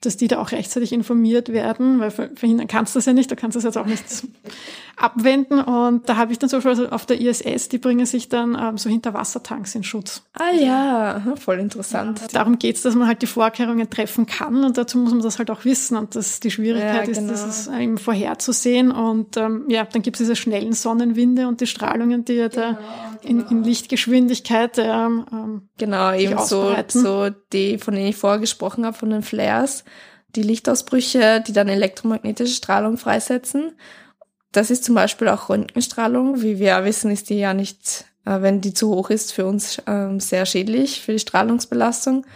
dass 0.00 0.16
die 0.16 0.28
da 0.28 0.38
auch 0.38 0.52
rechtzeitig 0.52 0.92
informiert 0.92 1.48
werden, 1.48 1.98
weil 1.98 2.12
verhindern 2.12 2.68
kannst 2.68 2.94
du 2.94 2.98
das 2.98 3.06
ja 3.06 3.12
nicht, 3.12 3.30
du 3.30 3.36
kannst 3.36 3.56
das 3.56 3.64
jetzt 3.64 3.76
auch 3.76 3.86
nicht 3.86 4.04
abwenden. 4.96 5.60
Und 5.60 6.08
da 6.08 6.16
habe 6.16 6.30
ich 6.30 6.38
dann 6.38 6.48
zum 6.48 6.58
Beispiel 6.58 6.70
also 6.70 6.88
auf 6.90 7.04
der 7.04 7.20
ISS, 7.20 7.68
die 7.68 7.78
bringen 7.78 8.06
sich 8.06 8.28
dann 8.28 8.56
ähm, 8.60 8.78
so 8.78 8.88
hinter 8.88 9.12
Wassertanks 9.14 9.74
in 9.74 9.82
Schutz. 9.82 10.22
Ah 10.34 10.52
ja, 10.52 11.34
voll 11.36 11.58
interessant. 11.58 12.20
Ja, 12.20 12.26
darum 12.28 12.60
geht's, 12.60 12.82
dass 12.82 12.94
man 12.94 13.08
halt 13.08 13.22
die 13.22 13.26
Vorkehrungen 13.26 13.90
treffen 13.90 14.26
kann 14.26 14.62
und 14.62 14.78
dazu 14.78 14.98
muss 14.98 15.12
man 15.12 15.22
das 15.22 15.38
halt 15.40 15.50
auch 15.50 15.64
wissen. 15.64 15.96
Und 15.96 16.14
das, 16.14 16.38
die 16.38 16.52
Schwierigkeit 16.52 17.08
ja, 17.08 17.14
genau. 17.14 17.32
ist, 17.32 17.44
das 17.44 17.66
ist 17.66 17.74
eben 17.76 17.98
vorherzusehen. 17.98 18.92
Und 18.92 19.36
ähm, 19.36 19.64
ja, 19.68 19.84
dann 19.84 20.02
gibt's 20.02 20.18
diese 20.18 20.36
schnellen 20.36 20.74
Sonnenwinde 20.74 21.48
und 21.48 21.60
die 21.60 21.66
Strahlungen, 21.66 22.24
die 22.24 22.34
ja 22.34 22.46
genau, 22.46 22.72
da 22.72 22.78
in, 23.22 23.38
genau. 23.38 23.50
in 23.50 23.64
Lichtgeschwindigkeit 23.64 24.78
ähm, 24.78 25.26
ähm 25.32 25.62
Genau, 25.76 26.12
eben 26.14 26.38
so, 26.38 26.74
so 26.88 27.30
die, 27.52 27.78
von 27.78 27.94
denen 27.94 28.08
ich 28.08 28.16
vorher 28.16 28.38
gesprochen 28.38 28.84
habe, 28.84 28.96
von 28.96 29.10
den 29.10 29.22
Flares 29.22 29.84
die 30.36 30.42
Lichtausbrüche, 30.42 31.42
die 31.46 31.52
dann 31.52 31.68
elektromagnetische 31.68 32.54
Strahlung 32.54 32.98
freisetzen. 32.98 33.72
Das 34.52 34.70
ist 34.70 34.84
zum 34.84 34.94
Beispiel 34.94 35.28
auch 35.28 35.48
Röntgenstrahlung. 35.48 36.42
Wie 36.42 36.58
wir 36.58 36.84
wissen, 36.84 37.10
ist 37.10 37.30
die 37.30 37.38
ja 37.38 37.54
nicht, 37.54 38.04
äh, 38.24 38.40
wenn 38.40 38.60
die 38.60 38.74
zu 38.74 38.88
hoch 38.88 39.10
ist, 39.10 39.32
für 39.32 39.46
uns 39.46 39.82
ähm, 39.86 40.20
sehr 40.20 40.46
schädlich 40.46 41.02
für 41.02 41.12
die 41.12 41.18
Strahlungsbelastung. 41.18 42.26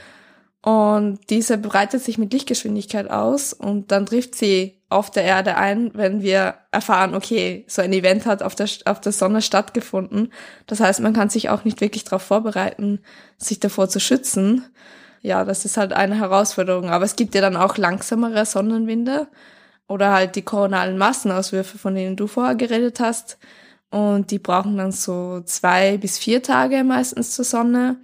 Und 0.65 1.19
diese 1.29 1.59
breitet 1.59 2.05
sich 2.05 2.19
mit 2.19 2.33
Lichtgeschwindigkeit 2.33 3.11
aus 3.11 3.53
und 3.53 3.91
dann 3.91 4.07
trifft 4.07 4.37
sie 4.37 4.81
auf 4.91 5.11
der 5.11 5.25
Erde 5.25 5.57
ein, 5.57 5.91
wenn 5.95 6.23
wir 6.23 6.55
erfahren, 6.71 7.17
okay, 7.17 7.65
so 7.67 7.83
ein 7.83 7.93
Event 7.93 8.27
hat 8.27 8.43
auf 8.43 8.55
der, 8.55 8.69
auf 8.85 9.01
der 9.01 9.11
Sonne 9.11 9.43
stattgefunden. 9.43 10.33
Das 10.67 10.79
heißt, 10.79 11.01
man 11.01 11.15
kann 11.15 11.31
sich 11.31 11.49
auch 11.49 11.65
nicht 11.65 11.81
wirklich 11.81 12.05
darauf 12.05 12.23
vorbereiten, 12.23 13.01
sich 13.39 13.59
davor 13.59 13.89
zu 13.89 13.99
schützen 13.99 14.65
ja, 15.23 15.45
das 15.45 15.65
ist 15.65 15.77
halt 15.77 15.93
eine 15.93 16.17
Herausforderung. 16.17 16.91
Aber 16.91 17.05
es 17.05 17.17
gibt 17.17 17.35
ja 17.35 17.41
dann 17.41 17.57
auch 17.57 17.77
langsamere 17.79 18.45
Sonnenwinde 18.45 19.29
oder 19.87 20.13
halt 20.13 20.37
die 20.37 20.43
koronalen 20.43 20.99
Massenauswürfe, 20.99 21.79
von 21.79 21.95
denen 21.95 22.17
du 22.17 22.27
vorher 22.27 22.57
geredet 22.57 23.01
hast. 23.01 23.39
Und 23.91 24.31
die 24.31 24.39
brauchen 24.39 24.77
dann 24.77 24.93
so 24.93 25.41
zwei 25.45 25.99
bis 25.99 26.19
vier 26.19 26.43
Tage 26.43 26.83
meistens 26.83 27.35
zur 27.35 27.45
Sonne. 27.45 27.97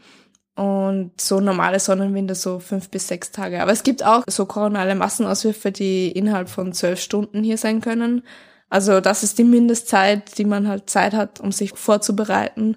Und 0.54 1.20
so 1.20 1.40
normale 1.40 1.78
Sonnenwinde 1.78 2.34
so 2.34 2.58
fünf 2.58 2.88
bis 2.90 3.08
sechs 3.08 3.30
Tage. 3.30 3.62
Aber 3.62 3.72
es 3.72 3.84
gibt 3.84 4.04
auch 4.04 4.24
so 4.28 4.44
koronale 4.46 4.94
Massenauswürfe, 4.96 5.70
die 5.70 6.10
innerhalb 6.10 6.48
von 6.48 6.72
zwölf 6.72 7.00
Stunden 7.00 7.44
hier 7.44 7.58
sein 7.58 7.80
können. 7.80 8.22
Also 8.68 9.00
das 9.00 9.22
ist 9.22 9.38
die 9.38 9.44
Mindestzeit, 9.44 10.36
die 10.36 10.44
man 10.44 10.68
halt 10.68 10.90
Zeit 10.90 11.14
hat, 11.14 11.40
um 11.40 11.52
sich 11.52 11.72
vorzubereiten 11.72 12.76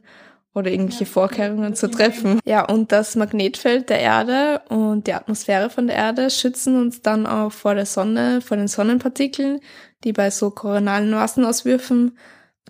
oder 0.53 0.71
irgendwelche 0.71 1.05
Vorkehrungen 1.05 1.75
zu 1.75 1.89
treffen. 1.89 2.39
Ja, 2.45 2.65
und 2.65 2.91
das 2.91 3.15
Magnetfeld 3.15 3.89
der 3.89 3.99
Erde 3.99 4.61
und 4.69 5.07
die 5.07 5.13
Atmosphäre 5.13 5.69
von 5.69 5.87
der 5.87 5.95
Erde 5.95 6.29
schützen 6.29 6.75
uns 6.75 7.01
dann 7.01 7.25
auch 7.25 7.51
vor 7.51 7.75
der 7.75 7.85
Sonne, 7.85 8.41
vor 8.41 8.57
den 8.57 8.67
Sonnenpartikeln, 8.67 9.61
die 10.03 10.13
bei 10.13 10.29
so 10.29 10.51
koronalen 10.51 11.09
Massenauswürfen 11.11 12.17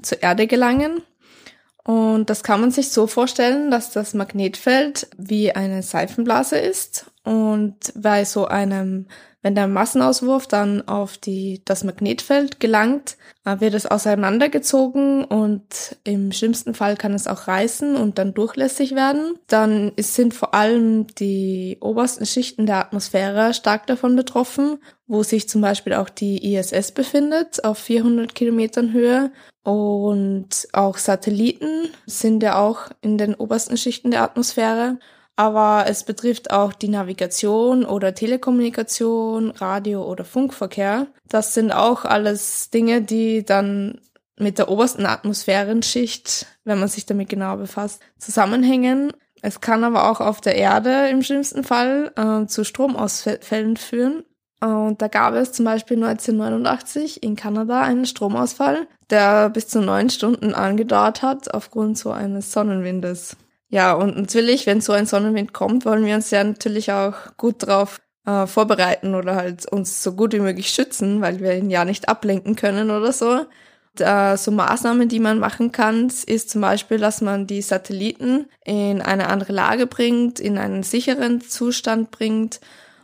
zur 0.01 0.21
Erde 0.21 0.47
gelangen. 0.47 1.01
Und 1.83 2.29
das 2.29 2.43
kann 2.43 2.61
man 2.61 2.69
sich 2.69 2.91
so 2.91 3.07
vorstellen, 3.07 3.71
dass 3.71 3.91
das 3.91 4.13
Magnetfeld 4.13 5.07
wie 5.17 5.51
eine 5.51 5.81
Seifenblase 5.81 6.59
ist 6.59 7.09
und 7.23 7.75
bei 7.95 8.23
so 8.23 8.45
einem 8.45 9.07
wenn 9.41 9.55
der 9.55 9.67
Massenauswurf 9.67 10.47
dann 10.47 10.87
auf 10.87 11.17
die, 11.17 11.61
das 11.65 11.83
Magnetfeld 11.83 12.59
gelangt, 12.59 13.17
äh, 13.45 13.59
wird 13.59 13.73
es 13.73 13.85
auseinandergezogen 13.85 15.23
und 15.23 15.97
im 16.03 16.31
schlimmsten 16.31 16.73
Fall 16.73 16.95
kann 16.95 17.13
es 17.13 17.27
auch 17.27 17.47
reißen 17.47 17.95
und 17.95 18.17
dann 18.17 18.33
durchlässig 18.33 18.95
werden. 18.95 19.35
Dann 19.47 19.91
sind 19.99 20.33
vor 20.33 20.53
allem 20.53 21.07
die 21.15 21.77
obersten 21.81 22.25
Schichten 22.25 22.65
der 22.65 22.77
Atmosphäre 22.77 23.53
stark 23.53 23.87
davon 23.87 24.15
betroffen, 24.15 24.77
wo 25.07 25.23
sich 25.23 25.49
zum 25.49 25.61
Beispiel 25.61 25.93
auch 25.93 26.09
die 26.09 26.53
ISS 26.53 26.91
befindet 26.91 27.63
auf 27.63 27.77
400 27.79 28.33
Kilometern 28.35 28.93
Höhe 28.93 29.31
und 29.63 30.67
auch 30.73 30.97
Satelliten 30.97 31.89
sind 32.05 32.41
ja 32.41 32.59
auch 32.59 32.89
in 33.01 33.17
den 33.17 33.35
obersten 33.35 33.77
Schichten 33.77 34.11
der 34.11 34.23
Atmosphäre 34.23 34.97
aber 35.41 35.85
es 35.87 36.03
betrifft 36.03 36.51
auch 36.51 36.71
die 36.71 36.87
Navigation 36.87 37.83
oder 37.83 38.13
Telekommunikation, 38.13 39.49
Radio- 39.49 40.05
oder 40.05 40.23
Funkverkehr. 40.23 41.07
Das 41.27 41.55
sind 41.55 41.71
auch 41.71 42.05
alles 42.05 42.69
Dinge, 42.69 43.01
die 43.01 43.43
dann 43.43 43.99
mit 44.37 44.59
der 44.59 44.69
obersten 44.69 45.07
Atmosphärenschicht, 45.07 46.45
wenn 46.63 46.79
man 46.79 46.89
sich 46.89 47.07
damit 47.07 47.29
genau 47.29 47.57
befasst, 47.57 48.03
zusammenhängen. 48.19 49.13
Es 49.41 49.61
kann 49.61 49.83
aber 49.83 50.11
auch 50.11 50.21
auf 50.21 50.41
der 50.41 50.57
Erde 50.57 51.09
im 51.09 51.23
schlimmsten 51.23 51.63
Fall 51.63 52.11
äh, 52.15 52.45
zu 52.45 52.63
Stromausfällen 52.63 53.77
führen. 53.77 54.23
Und 54.59 55.01
da 55.01 55.07
gab 55.07 55.33
es 55.33 55.53
zum 55.53 55.65
Beispiel 55.65 55.97
1989 55.97 57.23
in 57.23 57.35
Kanada 57.35 57.81
einen 57.81 58.05
Stromausfall, 58.05 58.85
der 59.09 59.49
bis 59.49 59.69
zu 59.69 59.81
neun 59.81 60.11
Stunden 60.11 60.53
angedauert 60.53 61.23
hat 61.23 61.51
aufgrund 61.51 61.97
so 61.97 62.11
eines 62.11 62.51
Sonnenwindes. 62.51 63.37
Ja, 63.73 63.93
und 63.93 64.17
natürlich, 64.17 64.67
wenn 64.67 64.81
so 64.81 64.91
ein 64.91 65.05
Sonnenwind 65.05 65.53
kommt, 65.53 65.85
wollen 65.85 66.05
wir 66.05 66.15
uns 66.15 66.29
ja 66.29 66.43
natürlich 66.43 66.91
auch 66.91 67.15
gut 67.37 67.65
drauf 67.65 68.01
äh, 68.25 68.45
vorbereiten 68.45 69.15
oder 69.15 69.35
halt 69.35 69.65
uns 69.71 70.03
so 70.03 70.13
gut 70.13 70.33
wie 70.33 70.39
möglich 70.39 70.69
schützen, 70.69 71.21
weil 71.21 71.39
wir 71.39 71.55
ihn 71.55 71.69
ja 71.69 71.85
nicht 71.85 72.09
ablenken 72.09 72.57
können 72.57 72.91
oder 72.91 73.13
so. 73.13 73.45
Da, 73.95 74.35
so 74.37 74.51
Maßnahmen, 74.51 75.07
die 75.07 75.19
man 75.19 75.39
machen 75.39 75.71
kann, 75.71 76.07
ist 76.25 76.49
zum 76.49 76.61
Beispiel, 76.61 76.97
dass 76.97 77.21
man 77.21 77.47
die 77.47 77.61
Satelliten 77.61 78.47
in 78.65 79.01
eine 79.01 79.27
andere 79.29 79.53
Lage 79.53 79.87
bringt, 79.87 80.39
in 80.41 80.57
einen 80.57 80.83
sicheren 80.83 81.39
Zustand 81.41 82.11
bringt 82.11 82.59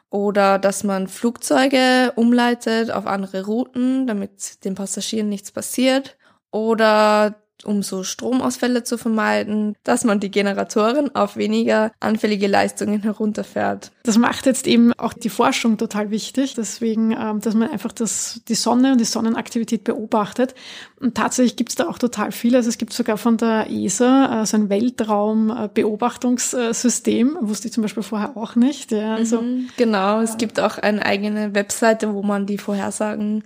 oder 0.09 0.59
dass 0.59 0.83
man 0.83 1.07
Flugzeuge 1.07 2.11
umleitet 2.15 2.91
auf 2.91 3.07
andere 3.07 3.45
Routen, 3.45 4.05
damit 4.07 4.63
den 4.65 4.75
Passagieren 4.75 5.29
nichts 5.29 5.51
passiert 5.51 6.17
oder 6.51 7.35
um 7.65 7.83
so 7.83 8.03
Stromausfälle 8.03 8.83
zu 8.83 8.97
vermeiden, 8.97 9.75
dass 9.83 10.03
man 10.03 10.19
die 10.19 10.31
Generatoren 10.31 11.15
auf 11.15 11.37
weniger 11.37 11.91
anfällige 11.99 12.47
Leistungen 12.47 13.01
herunterfährt. 13.01 13.91
Das 14.03 14.17
macht 14.17 14.45
jetzt 14.45 14.67
eben 14.67 14.93
auch 14.93 15.13
die 15.13 15.29
Forschung 15.29 15.77
total 15.77 16.11
wichtig, 16.11 16.53
deswegen, 16.55 17.11
ähm, 17.11 17.41
dass 17.41 17.55
man 17.55 17.69
einfach 17.69 17.91
das, 17.91 18.39
die 18.47 18.55
Sonne 18.55 18.93
und 18.93 18.99
die 18.99 19.05
Sonnenaktivität 19.05 19.83
beobachtet. 19.83 20.55
Und 20.99 21.15
tatsächlich 21.15 21.55
gibt 21.55 21.69
es 21.71 21.75
da 21.75 21.87
auch 21.87 21.99
total 21.99 22.31
viel. 22.31 22.55
Also 22.55 22.69
es 22.69 22.77
gibt 22.77 22.93
sogar 22.93 23.17
von 23.17 23.37
der 23.37 23.69
ESA 23.69 24.41
äh, 24.41 24.45
so 24.45 24.57
ein 24.57 24.69
Weltraumbeobachtungssystem, 24.69 27.37
wusste 27.41 27.67
ich 27.67 27.73
zum 27.73 27.81
Beispiel 27.83 28.03
vorher 28.03 28.37
auch 28.37 28.55
nicht. 28.55 28.91
Ja, 28.91 29.15
also, 29.15 29.41
mhm, 29.41 29.69
genau, 29.77 30.21
es 30.21 30.37
gibt 30.37 30.59
auch 30.59 30.77
eine 30.77 31.03
eigene 31.05 31.55
Webseite, 31.55 32.13
wo 32.13 32.21
man 32.23 32.45
die 32.45 32.57
Vorhersagen 32.57 33.43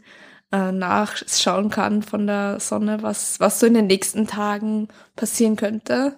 äh, 0.52 0.72
nachschauen 0.72 1.70
kann 1.70 2.04
von 2.04 2.28
der 2.28 2.60
Sonne, 2.60 3.02
was, 3.02 3.40
was 3.40 3.60
so 3.60 3.68
in 3.68 3.74
den 3.74 3.88
nächsten 3.88 4.28
Tagen 4.28 4.88
passieren 5.16 5.56
könnte. 5.56 6.16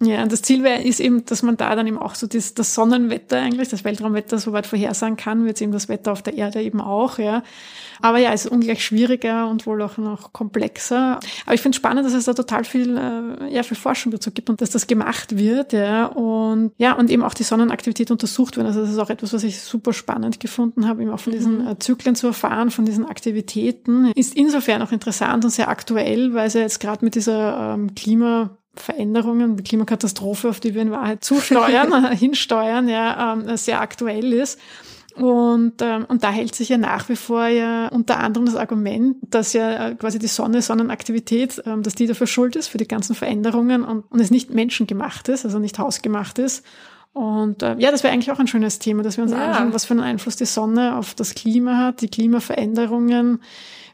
Ja, 0.00 0.22
und 0.22 0.32
das 0.32 0.42
Ziel 0.42 0.62
wäre, 0.62 0.82
ist 0.82 1.00
eben, 1.00 1.24
dass 1.24 1.42
man 1.42 1.56
da 1.56 1.74
dann 1.74 1.86
eben 1.86 1.98
auch 1.98 2.14
so 2.14 2.26
das, 2.26 2.54
das 2.54 2.74
Sonnenwetter 2.74 3.40
eigentlich, 3.40 3.68
das 3.68 3.84
Weltraumwetter 3.84 4.38
soweit 4.38 4.66
vorhersagen 4.66 5.16
kann, 5.16 5.44
wird 5.44 5.60
eben 5.60 5.72
das 5.72 5.88
Wetter 5.88 6.12
auf 6.12 6.22
der 6.22 6.34
Erde 6.34 6.62
eben 6.62 6.80
auch, 6.80 7.18
ja. 7.18 7.42
Aber 8.00 8.18
ja, 8.18 8.32
es 8.32 8.44
ist 8.44 8.50
ungleich 8.50 8.84
schwieriger 8.84 9.48
und 9.48 9.66
wohl 9.66 9.80
auch 9.82 9.96
noch 9.98 10.32
komplexer. 10.32 11.20
Aber 11.46 11.54
ich 11.54 11.60
finde 11.60 11.76
es 11.76 11.76
spannend, 11.76 12.04
dass 12.04 12.12
es 12.12 12.24
da 12.24 12.34
total 12.34 12.64
viel, 12.64 12.96
äh, 12.96 13.54
ja, 13.54 13.62
viel 13.62 13.76
Forschung 13.76 14.12
dazu 14.12 14.30
gibt 14.30 14.50
und 14.50 14.60
dass 14.60 14.70
das 14.70 14.86
gemacht 14.86 15.36
wird, 15.36 15.72
ja. 15.72 16.06
Und 16.06 16.72
ja, 16.76 16.94
und 16.94 17.10
eben 17.10 17.22
auch 17.22 17.34
die 17.34 17.44
Sonnenaktivität 17.44 18.10
untersucht 18.10 18.56
wird. 18.56 18.66
Also 18.66 18.80
das 18.80 18.90
ist 18.90 18.98
auch 18.98 19.10
etwas, 19.10 19.32
was 19.32 19.44
ich 19.44 19.60
super 19.60 19.92
spannend 19.92 20.40
gefunden 20.40 20.88
habe, 20.88 21.02
eben 21.02 21.10
auch 21.10 21.20
von 21.20 21.32
diesen 21.32 21.62
mhm. 21.62 21.68
äh, 21.68 21.78
Zyklen 21.78 22.14
zu 22.14 22.26
erfahren, 22.26 22.70
von 22.70 22.84
diesen 22.84 23.06
Aktivitäten. 23.06 24.12
Ist 24.14 24.36
insofern 24.36 24.82
auch 24.82 24.92
interessant 24.92 25.44
und 25.44 25.50
sehr 25.50 25.68
aktuell, 25.68 26.34
weil 26.34 26.48
es 26.48 26.54
ja 26.54 26.60
jetzt 26.60 26.80
gerade 26.80 27.04
mit 27.04 27.14
dieser 27.14 27.74
ähm, 27.74 27.94
Klima 27.94 28.58
Veränderungen, 28.76 29.56
die 29.56 29.62
Klimakatastrophe, 29.62 30.48
auf 30.48 30.60
die 30.60 30.74
wir 30.74 30.82
in 30.82 30.90
Wahrheit 30.90 31.24
zusteuern, 31.24 32.12
hinsteuern, 32.16 32.88
ja, 32.88 33.34
ähm, 33.34 33.56
sehr 33.56 33.80
aktuell 33.80 34.32
ist. 34.32 34.58
Und, 35.16 35.74
ähm, 35.80 36.06
und 36.08 36.24
da 36.24 36.30
hält 36.30 36.56
sich 36.56 36.70
ja 36.70 36.76
nach 36.76 37.08
wie 37.08 37.14
vor 37.14 37.46
ja 37.46 37.86
unter 37.88 38.18
anderem 38.18 38.46
das 38.46 38.56
Argument, 38.56 39.16
dass 39.22 39.52
ja 39.52 39.90
äh, 39.90 39.94
quasi 39.94 40.18
die 40.18 40.26
Sonne, 40.26 40.60
Sonnenaktivität, 40.60 41.62
ähm, 41.66 41.84
dass 41.84 41.94
die 41.94 42.08
dafür 42.08 42.26
schuld 42.26 42.56
ist, 42.56 42.66
für 42.66 42.78
die 42.78 42.88
ganzen 42.88 43.14
Veränderungen 43.14 43.84
und, 43.84 44.10
und 44.10 44.20
es 44.20 44.32
nicht 44.32 44.50
menschengemacht 44.50 45.28
ist, 45.28 45.44
also 45.44 45.60
nicht 45.60 45.78
hausgemacht 45.78 46.40
ist. 46.40 46.64
Und 47.12 47.62
äh, 47.62 47.76
ja, 47.78 47.92
das 47.92 48.02
wäre 48.02 48.12
eigentlich 48.12 48.32
auch 48.32 48.40
ein 48.40 48.48
schönes 48.48 48.80
Thema, 48.80 49.04
dass 49.04 49.16
wir 49.16 49.22
uns 49.22 49.32
ja. 49.32 49.46
anschauen, 49.46 49.72
was 49.72 49.84
für 49.84 49.94
einen 49.94 50.00
Einfluss 50.00 50.34
die 50.34 50.46
Sonne 50.46 50.96
auf 50.96 51.14
das 51.14 51.36
Klima 51.36 51.76
hat, 51.76 52.00
die 52.00 52.08
Klimaveränderungen, 52.08 53.40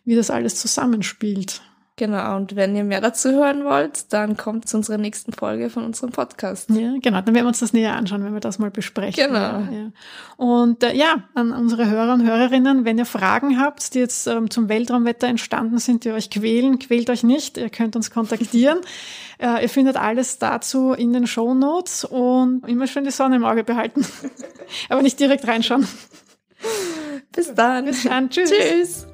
wie 0.06 0.16
das 0.16 0.30
alles 0.30 0.56
zusammenspielt. 0.56 1.60
Genau, 2.00 2.34
und 2.36 2.56
wenn 2.56 2.74
ihr 2.74 2.82
mehr 2.82 3.02
dazu 3.02 3.30
hören 3.30 3.66
wollt, 3.66 4.10
dann 4.14 4.34
kommt 4.38 4.66
zu 4.66 4.78
unserer 4.78 4.96
nächsten 4.96 5.34
Folge 5.34 5.68
von 5.68 5.84
unserem 5.84 6.12
Podcast. 6.12 6.70
Ja, 6.70 6.94
genau, 6.98 7.20
dann 7.20 7.34
werden 7.34 7.44
wir 7.44 7.48
uns 7.48 7.60
das 7.60 7.74
näher 7.74 7.94
anschauen, 7.94 8.24
wenn 8.24 8.32
wir 8.32 8.40
das 8.40 8.58
mal 8.58 8.70
besprechen. 8.70 9.26
Genau. 9.26 9.38
Ja. 9.38 9.92
Und 10.38 10.82
äh, 10.82 10.96
ja, 10.96 11.24
an 11.34 11.52
unsere 11.52 11.90
Hörer 11.90 12.14
und 12.14 12.26
Hörerinnen, 12.26 12.86
wenn 12.86 12.96
ihr 12.96 13.04
Fragen 13.04 13.60
habt, 13.60 13.92
die 13.92 13.98
jetzt 13.98 14.26
ähm, 14.28 14.48
zum 14.48 14.70
Weltraumwetter 14.70 15.26
entstanden 15.26 15.76
sind, 15.76 16.06
die 16.06 16.12
euch 16.12 16.30
quälen, 16.30 16.78
quält 16.78 17.10
euch 17.10 17.22
nicht, 17.22 17.58
ihr 17.58 17.68
könnt 17.68 17.96
uns 17.96 18.10
kontaktieren. 18.10 18.78
äh, 19.38 19.60
ihr 19.60 19.68
findet 19.68 19.98
alles 19.98 20.38
dazu 20.38 20.94
in 20.94 21.12
den 21.12 21.26
Show 21.26 21.52
Notes 21.52 22.06
und 22.06 22.66
immer 22.66 22.86
schön 22.86 23.04
die 23.04 23.10
Sonne 23.10 23.36
im 23.36 23.44
Auge 23.44 23.62
behalten. 23.62 24.06
Aber 24.88 25.02
nicht 25.02 25.20
direkt 25.20 25.46
reinschauen. 25.46 25.86
Bis 27.30 27.54
dann. 27.54 27.84
Bis 27.84 28.04
dann. 28.04 28.30
Tschüss. 28.30 28.50
Tschüss. 28.50 29.06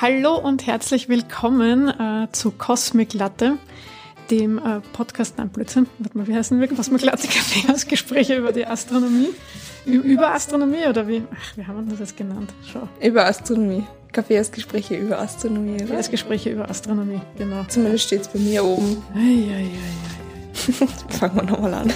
Hallo 0.00 0.34
und 0.34 0.66
herzlich 0.66 1.10
willkommen 1.10 1.88
äh, 1.88 2.28
zu 2.32 2.52
Cosmic 2.52 3.12
Latte, 3.12 3.58
dem 4.30 4.56
äh, 4.56 4.80
Podcast, 4.94 5.36
nein, 5.36 5.50
Blödsinn, 5.50 5.88
warte 5.98 6.16
mal, 6.16 6.26
wie 6.26 6.34
heißen 6.34 6.58
wir? 6.58 6.68
Cosmic 6.68 7.02
Latte 7.02 7.28
Kaffeehausgespräche 7.28 8.34
über 8.38 8.50
die 8.50 8.64
Astronomie. 8.64 9.28
Über 9.84 10.32
Astronomie 10.32 10.86
oder 10.88 11.06
wie? 11.06 11.22
Ach, 11.30 11.56
wie 11.58 11.66
haben 11.66 11.90
wir 11.90 11.98
das 11.98 12.16
genannt? 12.16 12.50
Schau. 12.72 12.88
Über 13.02 13.26
Astronomie. 13.26 13.84
Kaffeehausgespräche 14.12 14.96
über 14.96 15.18
Astronomie. 15.18 15.74
Oder? 15.74 15.80
Kaffeehausgespräche 15.80 16.48
über 16.48 16.70
Astronomie, 16.70 17.20
genau. 17.36 17.64
Zumindest 17.68 18.04
steht 18.04 18.22
es 18.22 18.28
bei 18.28 18.38
mir 18.38 18.64
oben. 18.64 19.02
Ei, 19.14 19.18
ei, 19.18 19.54
ei, 19.54 19.68
ei. 19.68 20.86
Fangen 21.18 21.36
wir 21.36 21.42
nochmal 21.42 21.74
an. 21.74 21.92